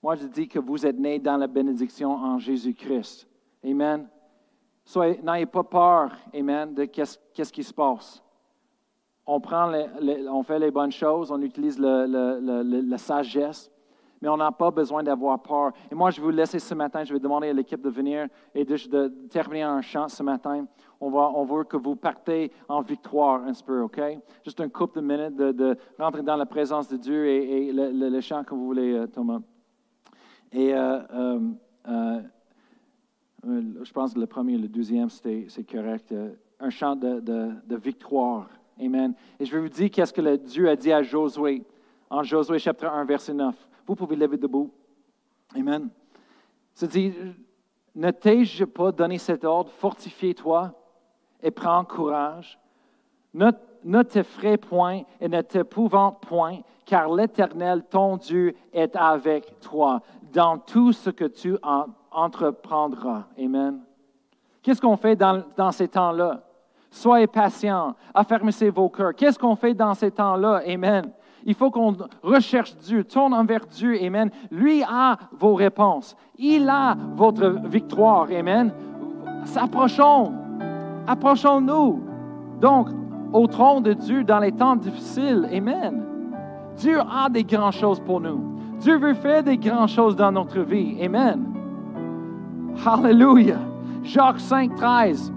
[0.03, 3.27] Moi, je dis que vous êtes nés dans la bénédiction en Jésus-Christ.
[3.63, 4.07] Amen.
[4.95, 8.23] N'ayez pas peur, Amen, de qu'est-ce, qui se passe.
[9.25, 13.71] On, prend on fait les bonnes choses, on utilise la sagesse,
[14.21, 15.71] mais on n'a pas besoin d'avoir peur.
[15.91, 18.27] Et moi, je vais vous laisser ce matin, je vais demander à l'équipe de venir
[18.55, 20.65] et de, terminer un chant ce matin.
[20.99, 24.01] On veut que vous partez en victoire un peu, OK?
[24.43, 28.43] Juste un couple de minutes de, rentrer dans la présence de Dieu et, le, chant
[28.43, 29.39] que vous voulez, euh, Thomas.
[30.51, 30.99] Et euh,
[31.87, 32.21] euh,
[33.43, 36.13] je pense que le premier et le deuxième, c'est correct.
[36.59, 38.49] un chant de, victoire.
[38.79, 39.13] Amen.
[39.39, 41.63] Et je vais vous dire qu'est-ce que Dieu a dit à Josué
[42.09, 43.55] en Josué chapitre 1, verset 9.
[43.85, 44.71] Vous pouvez lever debout.
[45.55, 45.89] Amen.
[46.73, 47.13] C'est dit,
[47.95, 50.73] ne t'ai-je pas donné cet ordre, fortifie-toi
[51.41, 52.59] et prends courage.
[53.33, 60.01] Ne, t'effraie point et ne t'épouvante point, car l'Éternel, ton Dieu, est avec toi
[60.33, 61.55] dans tout ce que tu
[62.11, 63.23] entreprendras.
[63.37, 63.79] Amen.
[64.61, 66.41] Qu'est-ce qu'on fait dans, ces temps-là?
[66.91, 69.13] Soyez patient, affermissez vos cœurs.
[69.15, 70.61] Qu'est-ce qu'on fait dans ces temps-là?
[70.67, 71.11] Amen.
[71.45, 73.97] Il faut qu'on recherche Dieu, tourne envers Dieu.
[74.03, 74.29] Amen.
[74.51, 76.15] Lui a vos réponses.
[76.37, 78.27] Il a votre victoire.
[78.31, 78.73] Amen.
[79.55, 80.33] Approchons.
[81.07, 82.03] Approchons-nous.
[82.59, 82.89] Donc,
[83.31, 85.47] au trône de Dieu dans les temps difficiles.
[85.51, 86.03] Amen.
[86.75, 88.57] Dieu a des grandes choses pour nous.
[88.79, 90.97] Dieu veut faire des grandes choses dans notre vie.
[91.01, 91.58] Amen.
[92.85, 93.59] Hallelujah.
[94.03, 95.33] Jacques 5, 13.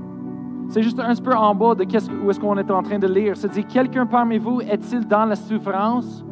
[0.68, 1.84] C'est juste un peu en bas de
[2.24, 3.36] où est-ce qu'on est en train de lire.
[3.36, 6.24] Ça dit, quelqu'un parmi vous est-il dans la souffrance?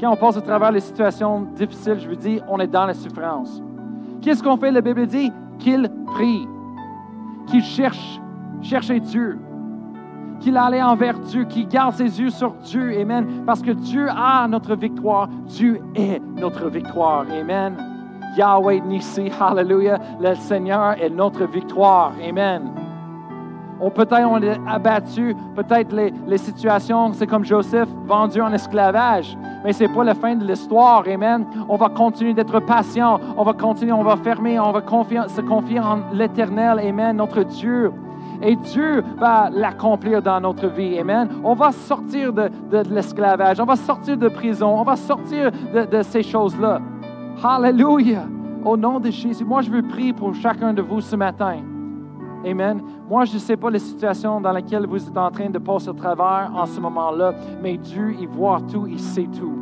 [0.00, 2.94] Quand on passe à travers les situations difficiles, je vous dis, on est dans la
[2.94, 3.62] souffrance.
[4.20, 4.72] Qu'est-ce qu'on fait?
[4.72, 6.48] La Bible dit qu'il prie,
[7.46, 8.20] qu'il cherche,
[8.62, 9.38] cherche Dieu,
[10.40, 13.00] qu'il allait envers Dieu, qu'il garde ses yeux sur Dieu.
[13.00, 13.44] Amen.
[13.46, 15.28] Parce que Dieu a notre victoire.
[15.46, 17.24] Dieu est notre victoire.
[17.30, 17.91] Amen.
[18.36, 19.98] Yahweh Nissi, hallelujah.
[20.20, 22.12] Le Seigneur est notre victoire.
[22.22, 22.72] Amen
[23.90, 29.36] peut-être on est abattu, peut-être les, situations, c'est comme Joseph, vendu en esclavage.
[29.64, 31.46] Mais ce n'est pas la fin de l'histoire, Amen.
[31.68, 34.82] On va continuer d'être patient, on va continuer, on va fermer, on va
[35.28, 37.92] se confier en l'Éternel, Amen, notre Dieu.
[38.44, 41.28] Et Dieu va l'accomplir dans notre vie, Amen.
[41.44, 42.50] On va sortir de,
[42.90, 46.80] l'esclavage, on va sortir de prison, on va sortir de, de ces choses-là.
[47.42, 48.28] Hallelujah.
[48.64, 51.56] Au nom de Jésus, moi je veux prier pour chacun de vous ce matin.
[52.44, 52.82] Amen.
[53.08, 55.88] Moi, je ne sais pas la situation dans laquelle vous êtes en train de passer
[55.88, 59.56] au travers en ce moment-là, mais Dieu, il voit tout, il sait tout.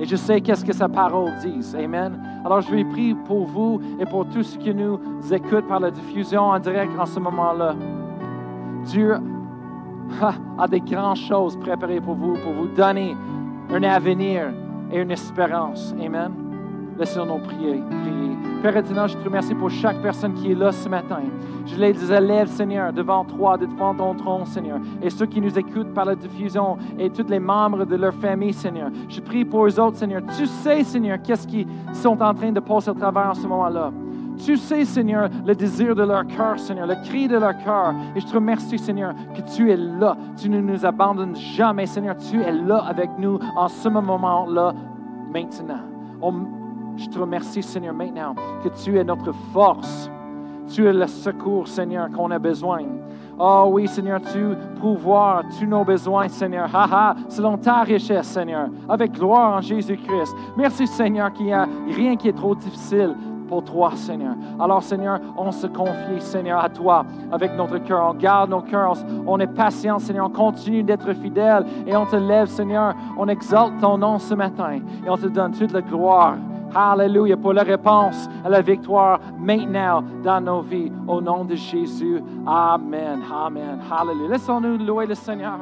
[0.00, 1.76] Et je sais qu'est-ce que sa parole dit.
[1.76, 2.18] Amen.
[2.44, 4.98] Alors, je vais prier pour vous et pour tous ceux qui nous
[5.30, 7.74] écoutent par la diffusion en direct en ce moment-là.
[8.86, 9.16] Dieu
[10.58, 13.14] a des grandes choses préparées pour vous, pour vous donner
[13.70, 14.52] un avenir
[14.90, 15.94] et une espérance.
[16.02, 16.41] Amen.
[16.98, 18.22] Laissez-nous prier, prier.
[18.62, 21.22] Père éternel, je te remercie pour chaque personne qui est là ce matin.
[21.66, 24.78] Je les élève, Seigneur, devant toi, devant ton trône, Seigneur.
[25.02, 28.52] Et ceux qui nous écoutent par la diffusion et tous les membres de leur famille,
[28.52, 28.90] Seigneur.
[29.08, 30.22] Je prie pour eux autres, Seigneur.
[30.38, 33.90] Tu sais, Seigneur, qu'est-ce qu'ils sont en train de passer au travers en ce moment-là.
[34.44, 37.94] Tu sais, Seigneur, le désir de leur cœur, Seigneur, le cri de leur cœur.
[38.14, 40.16] Et je te remercie, Seigneur, que tu es là.
[40.36, 42.16] Tu ne nous abandonnes jamais, Seigneur.
[42.16, 44.72] Tu es là avec nous en ce moment-là,
[45.32, 45.80] maintenant.
[46.96, 50.10] Je te remercie, Seigneur, maintenant que tu es notre force.
[50.68, 52.82] Tu es le secours, Seigneur, qu'on a besoin.
[53.38, 56.68] Oh oui, Seigneur, tu pouvoir tous nos besoins, Seigneur.
[56.74, 60.34] Ha, selon ta richesse, Seigneur, avec gloire en Jésus-Christ.
[60.56, 63.16] Merci, Seigneur, qu'il n'y a rien qui est trop difficile
[63.48, 64.34] pour toi, Seigneur.
[64.60, 68.10] Alors, Seigneur, on se confie, Seigneur, à toi avec notre cœur.
[68.10, 68.94] On garde nos cœurs.
[69.26, 70.26] On est patient, Seigneur.
[70.26, 72.94] On continue d'être fidèle et on te lève, Seigneur.
[73.18, 76.36] On exalte ton nom ce matin et on te donne toute la gloire
[76.74, 80.90] Alléluia pour la réponse à la victoire maintenant dans nos vies.
[81.06, 82.22] Au nom de Jésus.
[82.46, 83.20] Amen.
[83.32, 83.80] Amen.
[83.90, 84.30] Alléluia.
[84.30, 85.58] Laissons-nous louer le Seigneur.